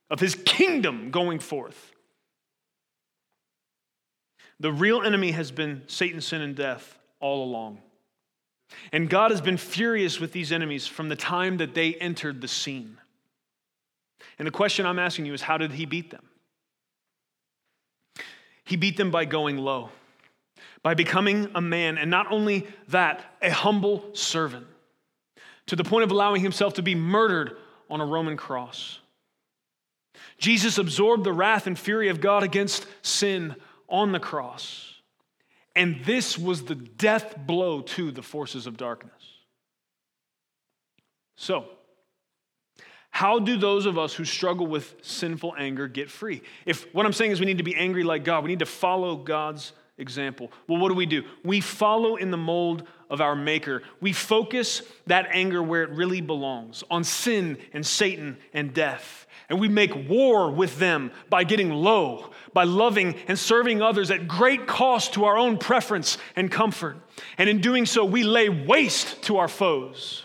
of 0.10 0.19
his 0.19 0.34
kingdom 0.34 1.12
going 1.12 1.38
forth. 1.38 1.91
The 4.60 4.71
real 4.71 5.03
enemy 5.03 5.29
has 5.29 5.51
been 5.51 5.84
Satan, 5.86 6.21
sin, 6.21 6.41
and 6.41 6.56
death 6.56 6.97
all 7.19 7.43
along. 7.43 7.77
And 8.91 9.08
God 9.08 9.29
has 9.29 9.41
been 9.41 9.58
furious 9.58 10.19
with 10.19 10.32
these 10.32 10.51
enemies 10.51 10.88
from 10.88 11.10
the 11.10 11.15
time 11.15 11.58
that 11.58 11.75
they 11.75 11.93
entered 11.93 12.41
the 12.41 12.47
scene. 12.47 12.97
And 14.39 14.47
the 14.47 14.51
question 14.51 14.88
I'm 14.88 14.97
asking 14.97 15.27
you 15.27 15.34
is 15.34 15.43
how 15.43 15.60
did 15.60 15.71
he 15.71 15.86
beat 15.86 16.10
them? 16.10 16.27
He 18.63 18.75
beat 18.75 18.97
them 18.97 19.12
by 19.12 19.25
going 19.25 19.58
low 19.58 19.91
by 20.82 20.93
becoming 20.93 21.49
a 21.56 21.62
man, 21.62 21.97
and 21.97 22.12
not 22.12 22.32
only 22.32 22.67
that, 22.89 23.23
a 23.41 23.52
humble 23.52 24.04
servant, 24.13 24.67
to 25.67 25.76
the 25.76 25.84
point 25.84 26.04
of 26.04 26.12
allowing 26.12 26.41
himself 26.41 26.76
to 26.76 26.82
be 26.82 26.95
murdered 26.95 27.58
on 27.89 28.02
a 28.02 28.06
Roman 28.06 28.38
cross. 28.38 28.99
Jesus 30.38 30.78
absorbed 30.78 31.23
the 31.23 31.34
wrath 31.34 31.67
and 31.67 31.78
fury 31.78 32.10
of 32.10 32.19
God 32.19 32.43
against 32.43 32.86
sin 33.02 33.56
on 33.88 34.12
the 34.12 34.19
cross. 34.19 34.93
And 35.76 36.04
this 36.04 36.38
was 36.38 36.63
the 36.63 36.76
death 36.76 37.36
blow 37.38 37.82
to 37.82 38.12
the 38.12 38.21
forces 38.21 38.67
of 38.67 38.78
darkness. 38.78 39.13
So, 41.36 41.65
how 43.10 43.39
do 43.39 43.58
those 43.58 43.86
of 43.86 43.97
us 43.97 44.13
who 44.13 44.26
struggle 44.26 44.65
with 44.65 44.95
sinful 45.02 45.54
anger 45.58 45.88
get 45.88 46.10
free? 46.10 46.41
If 46.65 46.93
what 46.95 47.06
I'm 47.06 47.13
saying 47.13 47.32
is 47.32 47.39
we 47.39 47.45
need 47.45 47.60
to 47.60 47.63
be 47.63 47.76
angry 47.76 48.04
like 48.04 48.23
God, 48.23 48.43
we 48.43 48.49
need 48.49 48.60
to 48.60 48.65
follow 48.65 49.15
God's 49.15 49.71
example. 49.97 50.51
Well, 50.67 50.79
what 50.79 50.89
do 50.89 50.95
we 50.95 51.06
do? 51.06 51.23
We 51.43 51.62
follow 51.62 52.15
in 52.15 52.32
the 52.32 52.38
mold 52.38 52.88
of 53.10 53.21
our 53.21 53.36
Maker. 53.36 53.84
We 54.01 54.13
focus 54.13 54.82
that 55.08 55.27
anger 55.32 55.62
where 55.62 55.84
it 55.84 55.91
really 55.91 56.21
belongs 56.21 56.84
on 56.89 57.03
sin 57.03 57.58
and 57.73 57.86
Satan 57.86 58.38
and 58.53 58.73
death. 58.73 59.27
And 59.49 59.60
we 59.60 59.67
make 59.67 60.10
war 60.10 60.49
with 60.49 60.79
them 60.79 61.12
by 61.29 61.43
getting 61.43 61.69
low, 61.69 62.32
by 62.53 62.63
loving 62.63 63.15
and 63.27 63.38
serving 63.38 63.82
others 63.82 64.10
at 64.10 64.27
great 64.27 64.65
cost 64.67 65.13
to 65.13 65.25
our 65.25 65.38
own 65.38 65.58
preference 65.58 66.17
and 66.36 66.49
comfort. 66.49 66.97
And 67.38 67.49
in 67.49 67.62
doing 67.62 67.86
so, 67.86 68.06
we 68.06 68.23
lay 68.23 68.49
waste 68.49 69.21
to 69.23 69.38
our 69.38 69.47
foes. 69.47 70.23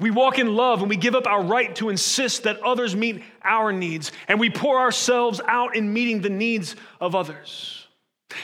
We 0.00 0.10
walk 0.10 0.38
in 0.38 0.54
love 0.54 0.80
and 0.80 0.88
we 0.88 0.96
give 0.96 1.14
up 1.14 1.26
our 1.26 1.42
right 1.42 1.74
to 1.76 1.88
insist 1.88 2.44
that 2.44 2.60
others 2.60 2.94
meet 2.94 3.22
our 3.42 3.72
needs, 3.72 4.12
and 4.28 4.38
we 4.38 4.50
pour 4.50 4.78
ourselves 4.78 5.40
out 5.46 5.74
in 5.74 5.92
meeting 5.92 6.20
the 6.20 6.30
needs 6.30 6.76
of 7.00 7.14
others. 7.14 7.86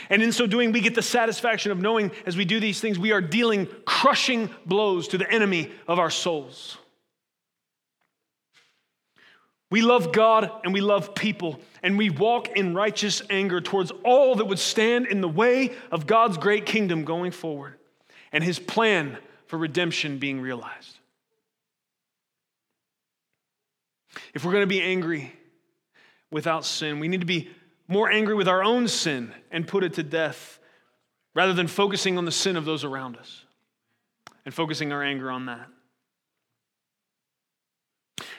And 0.09 0.23
in 0.23 0.33
so 0.33 0.47
doing, 0.47 0.73
we 0.73 0.81
get 0.81 0.95
the 0.95 1.03
satisfaction 1.03 1.71
of 1.71 1.79
knowing 1.79 2.11
as 2.27 2.37
we 2.37 2.45
do 2.45 2.59
these 2.59 2.81
things, 2.81 2.99
we 2.99 3.13
are 3.13 3.21
dealing 3.21 3.69
crushing 3.85 4.51
blows 4.67 5.09
to 5.09 5.19
the 5.19 5.31
enemy 5.31 5.71
of 5.87 5.99
our 5.99 6.11
souls. 6.11 6.79
We 9.71 9.83
love 9.83 10.13
God 10.13 10.51
and 10.65 10.73
we 10.73 10.81
love 10.81 11.15
people, 11.15 11.61
and 11.83 11.99
we 11.99 12.11
walk 12.11 12.57
in 12.57 12.75
righteous 12.75 13.23
anger 13.29 13.61
towards 13.61 13.93
all 14.05 14.37
that 14.37 14.47
would 14.47 14.59
stand 14.59 15.07
in 15.07 15.21
the 15.21 15.29
way 15.29 15.73
of 15.91 16.07
God's 16.07 16.39
great 16.39 16.67
kingdom 16.67 17.05
going 17.05 17.31
forward 17.31 17.75
and 18.33 18.43
his 18.43 18.59
plan 18.59 19.19
for 19.47 19.59
redemption 19.59 20.19
being 20.19 20.41
realized. 20.41 20.99
If 24.35 24.45
we're 24.45 24.53
going 24.53 24.63
to 24.63 24.67
be 24.67 24.83
angry 24.83 25.33
without 26.31 26.65
sin, 26.65 27.01
we 27.01 27.09
need 27.09 27.21
to 27.21 27.27
be 27.27 27.51
more 27.89 28.11
angry 28.11 28.35
with 28.35 28.49
our 28.49 28.63
own 28.63 28.89
sin 28.89 29.33
and 29.51 29.69
put 29.69 29.85
it 29.85 29.95
to 29.95 30.03
death 30.03 30.59
rather 31.35 31.53
than 31.53 31.67
focusing 31.67 32.17
on 32.19 32.25
the 32.25 32.33
sin 32.33 32.57
of 32.57 32.65
those 32.65 32.85
around 32.85 33.17
us 33.17 33.45
and 34.45 34.55
focusing 34.55 34.93
our 34.93 35.03
anger 35.03 35.31
on 35.31 35.47
that. 35.47 35.69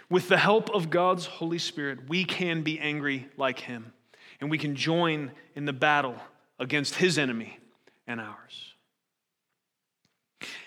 With 0.09 0.29
the 0.29 0.37
help 0.37 0.69
of 0.69 0.89
God's 0.89 1.25
Holy 1.25 1.57
Spirit, 1.57 2.09
we 2.09 2.25
can 2.25 2.61
be 2.61 2.79
angry 2.79 3.27
like 3.37 3.59
Him, 3.59 3.91
and 4.39 4.51
we 4.51 4.57
can 4.57 4.75
join 4.75 5.31
in 5.55 5.65
the 5.65 5.73
battle 5.73 6.15
against 6.59 6.95
His 6.95 7.17
enemy 7.17 7.59
and 8.05 8.21
ours. 8.21 8.73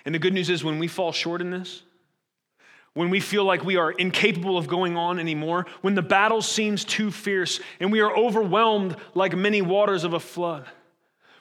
And 0.04 0.14
the 0.14 0.18
good 0.18 0.34
news 0.34 0.50
is, 0.50 0.64
when 0.64 0.78
we 0.78 0.88
fall 0.88 1.12
short 1.12 1.40
in 1.40 1.50
this, 1.50 1.82
when 2.98 3.10
we 3.10 3.20
feel 3.20 3.44
like 3.44 3.64
we 3.64 3.76
are 3.76 3.92
incapable 3.92 4.58
of 4.58 4.66
going 4.66 4.96
on 4.96 5.20
anymore, 5.20 5.66
when 5.82 5.94
the 5.94 6.02
battle 6.02 6.42
seems 6.42 6.84
too 6.84 7.12
fierce 7.12 7.60
and 7.78 7.92
we 7.92 8.00
are 8.00 8.12
overwhelmed 8.16 8.96
like 9.14 9.36
many 9.36 9.62
waters 9.62 10.02
of 10.02 10.14
a 10.14 10.18
flood, 10.18 10.66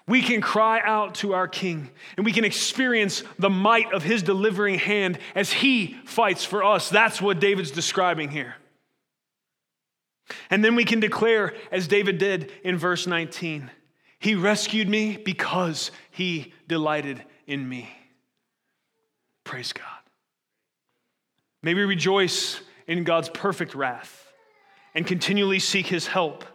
we 0.08 0.22
can 0.22 0.40
cry 0.40 0.80
out 0.82 1.16
to 1.16 1.34
our 1.34 1.48
King 1.48 1.90
and 2.16 2.24
we 2.24 2.32
can 2.32 2.46
experience 2.46 3.24
the 3.40 3.50
might 3.50 3.92
of 3.92 4.04
his 4.04 4.22
delivering 4.22 4.78
hand 4.78 5.18
as 5.34 5.52
he 5.52 5.98
fights 6.06 6.46
for 6.46 6.64
us. 6.64 6.92
That's 6.92 7.20
what 7.20 7.40
David's 7.40 7.72
describing 7.72 8.30
here. 8.30 8.54
And 10.52 10.64
then 10.64 10.76
we 10.76 10.86
can 10.86 11.00
declare, 11.00 11.56
as 11.72 11.88
David 11.88 12.20
did 12.20 12.52
in 12.64 12.78
verse 12.78 13.08
19, 13.08 13.72
He 14.20 14.36
rescued 14.36 14.88
me 14.88 15.18
because 15.18 15.90
He 16.12 16.54
delighted 16.68 17.24
in 17.48 17.68
me. 17.68 17.90
Praise 19.44 19.74
God. 19.74 19.97
May 21.62 21.74
we 21.74 21.84
rejoice 21.84 22.60
in 22.88 23.04
God's 23.04 23.30
perfect 23.30 23.76
wrath 23.76 24.32
and 24.94 25.06
continually 25.06 25.60
seek 25.60 25.88
His 25.88 26.08
help 26.08 26.46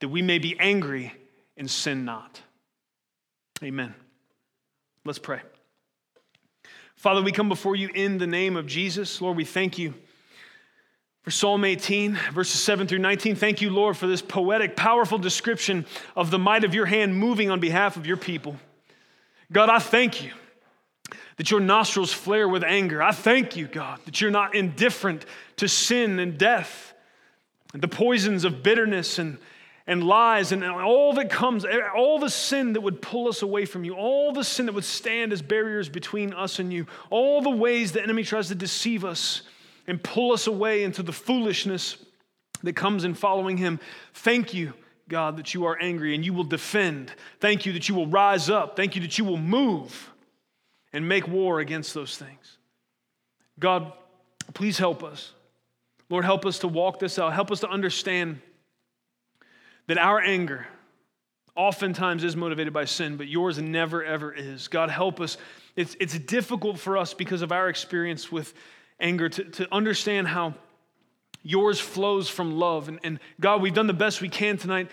that 0.00 0.08
we 0.08 0.22
may 0.22 0.38
be 0.38 0.58
angry 0.58 1.12
and 1.56 1.70
sin 1.70 2.04
not. 2.04 2.40
Amen. 3.62 3.94
Let's 5.04 5.18
pray. 5.18 5.40
Father, 6.96 7.22
we 7.22 7.32
come 7.32 7.48
before 7.48 7.76
you 7.76 7.88
in 7.94 8.18
the 8.18 8.26
name 8.26 8.56
of 8.56 8.66
Jesus. 8.66 9.20
Lord, 9.20 9.36
we 9.36 9.44
thank 9.44 9.78
you 9.78 9.94
for 11.22 11.30
Psalm 11.30 11.64
18, 11.64 12.18
verses 12.32 12.60
7 12.62 12.86
through 12.86 12.98
19. 12.98 13.36
Thank 13.36 13.60
you, 13.60 13.70
Lord, 13.70 13.96
for 13.96 14.06
this 14.06 14.22
poetic, 14.22 14.76
powerful 14.76 15.18
description 15.18 15.86
of 16.16 16.30
the 16.30 16.38
might 16.38 16.64
of 16.64 16.74
your 16.74 16.86
hand 16.86 17.16
moving 17.16 17.50
on 17.50 17.60
behalf 17.60 17.96
of 17.96 18.06
your 18.06 18.16
people. 18.16 18.56
God, 19.52 19.68
I 19.68 19.78
thank 19.78 20.22
you 20.22 20.32
that 21.40 21.50
your 21.50 21.60
nostrils 21.60 22.12
flare 22.12 22.46
with 22.46 22.62
anger. 22.62 23.02
I 23.02 23.12
thank 23.12 23.56
you, 23.56 23.66
God, 23.66 23.98
that 24.04 24.20
you're 24.20 24.30
not 24.30 24.54
indifferent 24.54 25.24
to 25.56 25.68
sin 25.68 26.18
and 26.18 26.36
death, 26.36 26.92
and 27.72 27.80
the 27.80 27.88
poisons 27.88 28.44
of 28.44 28.62
bitterness 28.62 29.18
and, 29.18 29.38
and 29.86 30.04
lies, 30.04 30.52
and 30.52 30.62
all 30.62 31.14
that 31.14 31.30
comes, 31.30 31.64
all 31.96 32.18
the 32.18 32.28
sin 32.28 32.74
that 32.74 32.82
would 32.82 33.00
pull 33.00 33.26
us 33.26 33.40
away 33.40 33.64
from 33.64 33.84
you, 33.84 33.94
all 33.94 34.34
the 34.34 34.44
sin 34.44 34.66
that 34.66 34.74
would 34.74 34.84
stand 34.84 35.32
as 35.32 35.40
barriers 35.40 35.88
between 35.88 36.34
us 36.34 36.58
and 36.58 36.74
you, 36.74 36.86
all 37.08 37.40
the 37.40 37.48
ways 37.48 37.92
the 37.92 38.02
enemy 38.02 38.22
tries 38.22 38.48
to 38.48 38.54
deceive 38.54 39.02
us 39.02 39.40
and 39.86 40.02
pull 40.02 40.32
us 40.32 40.46
away 40.46 40.82
into 40.82 41.02
the 41.02 41.10
foolishness 41.10 41.96
that 42.64 42.74
comes 42.74 43.04
in 43.04 43.14
following 43.14 43.56
him. 43.56 43.80
Thank 44.12 44.52
you, 44.52 44.74
God, 45.08 45.38
that 45.38 45.54
you 45.54 45.64
are 45.64 45.78
angry 45.80 46.14
and 46.14 46.22
you 46.22 46.34
will 46.34 46.44
defend. 46.44 47.14
Thank 47.38 47.64
you 47.64 47.72
that 47.72 47.88
you 47.88 47.94
will 47.94 48.08
rise 48.08 48.50
up. 48.50 48.76
Thank 48.76 48.94
you 48.94 49.00
that 49.00 49.16
you 49.16 49.24
will 49.24 49.38
move 49.38 50.10
and 50.92 51.08
make 51.08 51.26
war 51.28 51.60
against 51.60 51.94
those 51.94 52.16
things. 52.16 52.58
God, 53.58 53.92
please 54.54 54.78
help 54.78 55.02
us. 55.02 55.32
Lord, 56.08 56.24
help 56.24 56.44
us 56.44 56.60
to 56.60 56.68
walk 56.68 56.98
this 56.98 57.18
out. 57.18 57.32
Help 57.32 57.50
us 57.50 57.60
to 57.60 57.68
understand 57.68 58.40
that 59.86 59.98
our 59.98 60.20
anger 60.20 60.66
oftentimes 61.54 62.24
is 62.24 62.36
motivated 62.36 62.72
by 62.72 62.84
sin, 62.84 63.16
but 63.16 63.28
yours 63.28 63.58
never, 63.58 64.04
ever 64.04 64.32
is. 64.32 64.68
God, 64.68 64.90
help 64.90 65.20
us. 65.20 65.36
It's, 65.76 65.96
it's 66.00 66.18
difficult 66.18 66.78
for 66.78 66.96
us 66.96 67.14
because 67.14 67.42
of 67.42 67.52
our 67.52 67.68
experience 67.68 68.32
with 68.32 68.54
anger, 68.98 69.28
to, 69.28 69.44
to 69.44 69.68
understand 69.72 70.28
how 70.28 70.54
yours 71.42 71.80
flows 71.80 72.28
from 72.28 72.58
love. 72.58 72.88
And, 72.88 73.00
and 73.02 73.20
God, 73.40 73.62
we've 73.62 73.74
done 73.74 73.86
the 73.86 73.92
best 73.92 74.20
we 74.20 74.28
can 74.28 74.56
tonight 74.56 74.90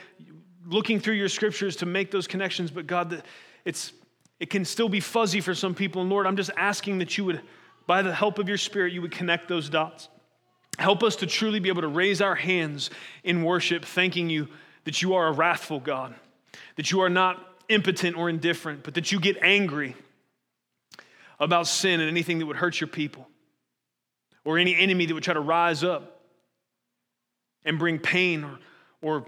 looking 0.68 1.00
through 1.00 1.16
your 1.16 1.30
scriptures 1.30 1.78
to 1.78 1.86
make 1.86 2.12
those 2.12 2.28
connections, 2.28 2.72
but 2.72 2.88
God, 2.88 3.24
it's, 3.64 3.94
it 4.40 4.50
can 4.50 4.66
still 4.66 4.90
be 4.90 5.00
fuzzy 5.00 5.42
for 5.42 5.56
some 5.56 5.74
people. 5.74 6.02
And 6.02 6.10
Lord, 6.10 6.28
I'm 6.28 6.38
just 6.38 6.52
asking 6.58 7.00
that 7.00 7.18
you 7.18 7.26
would, 7.26 7.42
by 7.86 8.02
the 8.02 8.14
help 8.14 8.40
of 8.40 8.48
your 8.48 8.58
Spirit, 8.58 8.94
you 8.94 9.02
would 9.02 9.12
connect 9.12 9.48
those 9.48 9.70
dots. 9.70 10.10
Help 10.78 11.02
us 11.04 11.16
to 11.18 11.28
truly 11.28 11.60
be 11.60 11.70
able 11.70 11.82
to 11.82 11.88
raise 11.88 12.22
our 12.22 12.36
hands 12.36 12.90
in 13.24 13.44
worship, 13.44 13.84
thanking 13.84 14.30
you 14.30 14.48
that 14.84 15.02
you 15.02 15.16
are 15.16 15.28
a 15.28 15.32
wrathful 15.32 15.80
God, 15.80 16.14
that 16.76 16.92
you 16.92 17.02
are 17.02 17.10
not 17.10 17.44
impotent 17.68 18.16
or 18.16 18.30
indifferent, 18.30 18.84
but 18.84 18.94
that 18.94 19.12
you 19.12 19.20
get 19.20 19.38
angry 19.42 19.96
about 21.40 21.68
sin 21.68 22.00
and 22.00 22.10
anything 22.10 22.40
that 22.40 22.46
would 22.46 22.56
hurt 22.56 22.80
your 22.80 22.88
people 22.88 23.28
or 24.46 24.58
any 24.58 24.76
enemy 24.76 25.06
that 25.06 25.14
would 25.14 25.24
try 25.24 25.34
to 25.34 25.40
rise 25.40 25.84
up 25.84 26.22
and 27.66 27.78
bring 27.78 28.00
pain 28.00 28.44
or, 28.44 28.60
or 29.02 29.26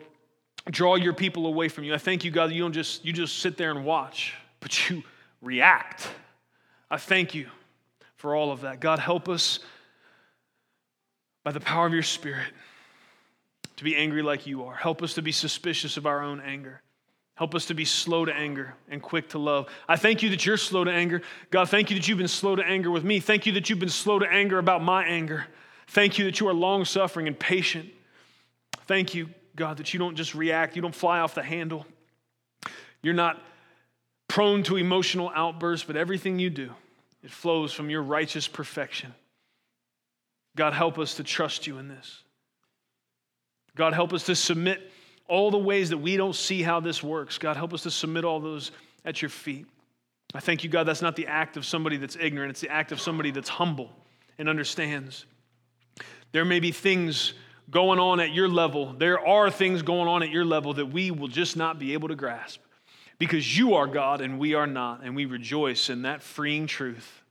draw 0.71 0.95
your 0.95 1.13
people 1.13 1.45
away 1.45 1.67
from 1.67 1.83
you. 1.83 1.93
I 1.93 1.97
thank 1.97 2.23
you, 2.23 2.31
God, 2.31 2.49
that 2.49 2.53
you 2.53 2.61
don't 2.61 2.73
just 2.73 3.03
you 3.03 3.11
just 3.11 3.39
sit 3.39 3.57
there 3.57 3.71
and 3.71 3.83
watch, 3.83 4.33
but 4.59 4.89
you 4.89 5.03
react. 5.41 6.09
I 6.89 6.97
thank 6.97 7.35
you 7.35 7.47
for 8.15 8.35
all 8.35 8.51
of 8.51 8.61
that. 8.61 8.79
God, 8.79 8.99
help 8.99 9.29
us 9.29 9.59
by 11.43 11.51
the 11.51 11.59
power 11.59 11.87
of 11.87 11.93
your 11.93 12.03
Spirit 12.03 12.47
to 13.77 13.83
be 13.83 13.95
angry 13.95 14.21
like 14.21 14.45
you 14.45 14.65
are. 14.65 14.75
Help 14.75 15.01
us 15.01 15.13
to 15.13 15.21
be 15.21 15.31
suspicious 15.31 15.95
of 15.95 16.05
our 16.05 16.21
own 16.21 16.41
anger. 16.41 16.81
Help 17.35 17.55
us 17.55 17.67
to 17.67 17.73
be 17.73 17.85
slow 17.85 18.25
to 18.25 18.33
anger 18.33 18.75
and 18.89 19.01
quick 19.01 19.29
to 19.29 19.37
love. 19.39 19.69
I 19.87 19.95
thank 19.95 20.21
you 20.21 20.29
that 20.31 20.45
you're 20.45 20.57
slow 20.57 20.83
to 20.83 20.91
anger. 20.91 21.21
God, 21.51 21.69
thank 21.69 21.89
you 21.89 21.95
that 21.95 22.05
you've 22.05 22.17
been 22.17 22.27
slow 22.27 22.57
to 22.57 22.63
anger 22.65 22.91
with 22.91 23.05
me. 23.05 23.21
Thank 23.21 23.45
you 23.45 23.53
that 23.53 23.69
you've 23.69 23.79
been 23.79 23.87
slow 23.87 24.19
to 24.19 24.29
anger 24.29 24.59
about 24.59 24.83
my 24.83 25.05
anger. 25.05 25.45
Thank 25.87 26.19
you 26.19 26.25
that 26.25 26.41
you 26.41 26.49
are 26.49 26.53
long 26.53 26.83
suffering 26.83 27.27
and 27.27 27.39
patient. 27.39 27.89
Thank 28.87 29.15
you, 29.15 29.29
God, 29.55 29.77
that 29.77 29.93
you 29.93 29.99
don't 29.99 30.15
just 30.15 30.35
react, 30.35 30.75
you 30.75 30.81
don't 30.81 30.93
fly 30.93 31.19
off 31.19 31.33
the 31.33 31.41
handle. 31.41 31.85
You're 33.01 33.13
not 33.13 33.41
prone 34.29 34.63
to 34.63 34.77
emotional 34.77 35.29
outbursts, 35.35 35.85
but 35.85 35.97
everything 35.97 36.39
you 36.39 36.49
do, 36.49 36.71
it 37.21 37.31
flows 37.31 37.73
from 37.73 37.89
your 37.89 38.01
righteous 38.01 38.47
perfection. 38.47 39.13
God, 40.55 40.71
help 40.71 40.97
us 40.97 41.15
to 41.15 41.23
trust 41.23 41.67
you 41.67 41.77
in 41.79 41.89
this. 41.89 42.23
God, 43.75 43.93
help 43.93 44.13
us 44.13 44.23
to 44.25 44.35
submit 44.35 44.91
all 45.27 45.51
the 45.51 45.57
ways 45.57 45.89
that 45.89 45.97
we 45.97 46.15
don't 46.15 46.35
see 46.35 46.61
how 46.61 46.79
this 46.79 47.03
works. 47.03 47.37
God, 47.37 47.57
help 47.57 47.73
us 47.73 47.83
to 47.83 47.91
submit 47.91 48.23
all 48.23 48.39
those 48.39 48.71
at 49.03 49.21
your 49.21 49.29
feet. 49.29 49.65
I 50.33 50.39
thank 50.39 50.63
you, 50.63 50.69
God, 50.69 50.83
that's 50.83 51.01
not 51.01 51.15
the 51.15 51.27
act 51.27 51.57
of 51.57 51.65
somebody 51.65 51.97
that's 51.97 52.15
ignorant, 52.15 52.51
it's 52.51 52.61
the 52.61 52.69
act 52.69 52.91
of 52.91 53.01
somebody 53.01 53.31
that's 53.31 53.49
humble 53.49 53.91
and 54.37 54.47
understands. 54.47 55.25
There 56.31 56.45
may 56.45 56.59
be 56.59 56.71
things 56.71 57.33
going 57.71 57.99
on 57.99 58.19
at 58.19 58.31
your 58.31 58.47
level, 58.47 58.93
there 58.93 59.25
are 59.25 59.49
things 59.49 59.81
going 59.81 60.07
on 60.07 60.21
at 60.21 60.29
your 60.29 60.45
level 60.45 60.75
that 60.75 60.85
we 60.87 61.09
will 61.09 61.27
just 61.27 61.57
not 61.57 61.79
be 61.79 61.93
able 61.93 62.09
to 62.09 62.15
grasp 62.15 62.59
because 63.19 63.57
you 63.57 63.75
are 63.75 63.85
God 63.85 64.21
and 64.21 64.39
we 64.39 64.55
are 64.55 64.65
not, 64.65 65.01
and 65.03 65.15
we 65.15 65.25
rejoice 65.25 65.89
in 65.89 66.01
that 66.03 66.23
freeing 66.23 66.65
truth. 66.65 67.21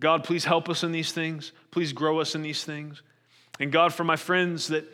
God, 0.00 0.24
please 0.24 0.44
help 0.44 0.68
us 0.68 0.82
in 0.82 0.90
these 0.90 1.12
things. 1.12 1.52
Please 1.70 1.92
grow 1.92 2.18
us 2.18 2.34
in 2.34 2.42
these 2.42 2.64
things. 2.64 3.02
And 3.60 3.70
God, 3.70 3.94
for 3.94 4.02
my 4.02 4.16
friends 4.16 4.68
that 4.68 4.84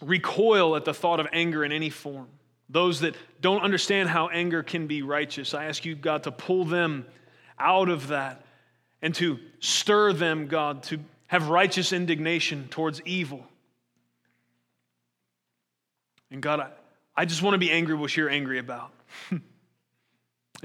recoil 0.00 0.76
at 0.76 0.84
the 0.84 0.94
thought 0.94 1.18
of 1.18 1.26
anger 1.32 1.64
in 1.64 1.72
any 1.72 1.90
form. 1.90 2.28
Those 2.68 3.00
that 3.00 3.16
don't 3.40 3.62
understand 3.62 4.08
how 4.08 4.28
anger 4.28 4.62
can 4.62 4.86
be 4.86 5.02
righteous, 5.02 5.54
I 5.54 5.66
ask 5.66 5.84
you, 5.84 5.94
God, 5.94 6.24
to 6.24 6.32
pull 6.32 6.64
them 6.64 7.06
out 7.58 7.88
of 7.88 8.08
that 8.08 8.44
and 9.02 9.14
to 9.16 9.38
stir 9.60 10.12
them, 10.12 10.46
God, 10.46 10.82
to 10.84 10.98
have 11.28 11.48
righteous 11.48 11.92
indignation 11.92 12.68
towards 12.68 13.00
evil. 13.02 13.44
And 16.30 16.42
God, 16.42 16.60
I, 16.60 16.68
I 17.16 17.24
just 17.24 17.42
want 17.42 17.54
to 17.54 17.58
be 17.58 17.70
angry 17.70 17.94
with 17.94 18.00
what 18.00 18.16
you're 18.16 18.28
angry 18.28 18.58
about. 18.58 18.92
and 19.30 19.42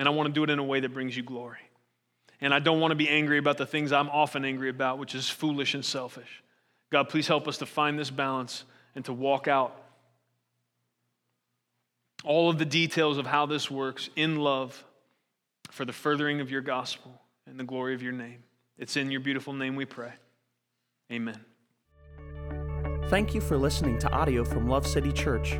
I 0.08 0.10
want 0.10 0.28
to 0.28 0.34
do 0.34 0.44
it 0.44 0.50
in 0.50 0.60
a 0.60 0.64
way 0.64 0.80
that 0.80 0.94
brings 0.94 1.16
you 1.16 1.24
glory. 1.24 1.60
And 2.42 2.54
I 2.54 2.60
don't 2.60 2.80
want 2.80 2.92
to 2.92 2.96
be 2.96 3.08
angry 3.08 3.38
about 3.38 3.58
the 3.58 3.66
things 3.66 3.92
I'm 3.92 4.10
often 4.10 4.44
angry 4.44 4.70
about, 4.70 4.98
which 4.98 5.16
is 5.16 5.30
foolish 5.30 5.74
and 5.76 5.86
selfish. 5.86 6.44
God, 6.92 7.08
please 7.08 7.28
help 7.28 7.48
us 7.48 7.60
to 7.60 7.66
find 7.66 7.98
this 7.98 8.10
balance 8.10 8.66
and 8.96 9.06
to 9.06 9.14
walk 9.14 9.48
out 9.48 9.80
all 12.24 12.50
of 12.50 12.58
the 12.58 12.66
details 12.66 13.18
of 13.18 13.26
how 13.26 13.46
this 13.46 13.72
works 13.72 14.10
in 14.16 14.38
love 14.38 14.84
for 15.70 15.86
the 15.86 15.94
furthering 15.94 16.42
of 16.42 16.52
your 16.52 16.62
gospel 16.62 17.22
and 17.48 17.60
the 17.60 17.64
glory 17.64 17.94
of 17.94 18.04
your 18.04 18.12
name. 18.12 18.44
It's 18.78 18.98
in 18.98 19.12
your 19.12 19.22
beautiful 19.22 19.54
name 19.54 19.76
we 19.76 19.86
pray. 19.86 20.14
Amen. 21.12 21.40
Thank 23.10 23.34
you 23.34 23.42
for 23.42 23.58
listening 23.58 24.00
to 24.00 24.12
audio 24.12 24.44
from 24.44 24.68
Love 24.68 24.88
City 24.88 25.12
Church, 25.12 25.60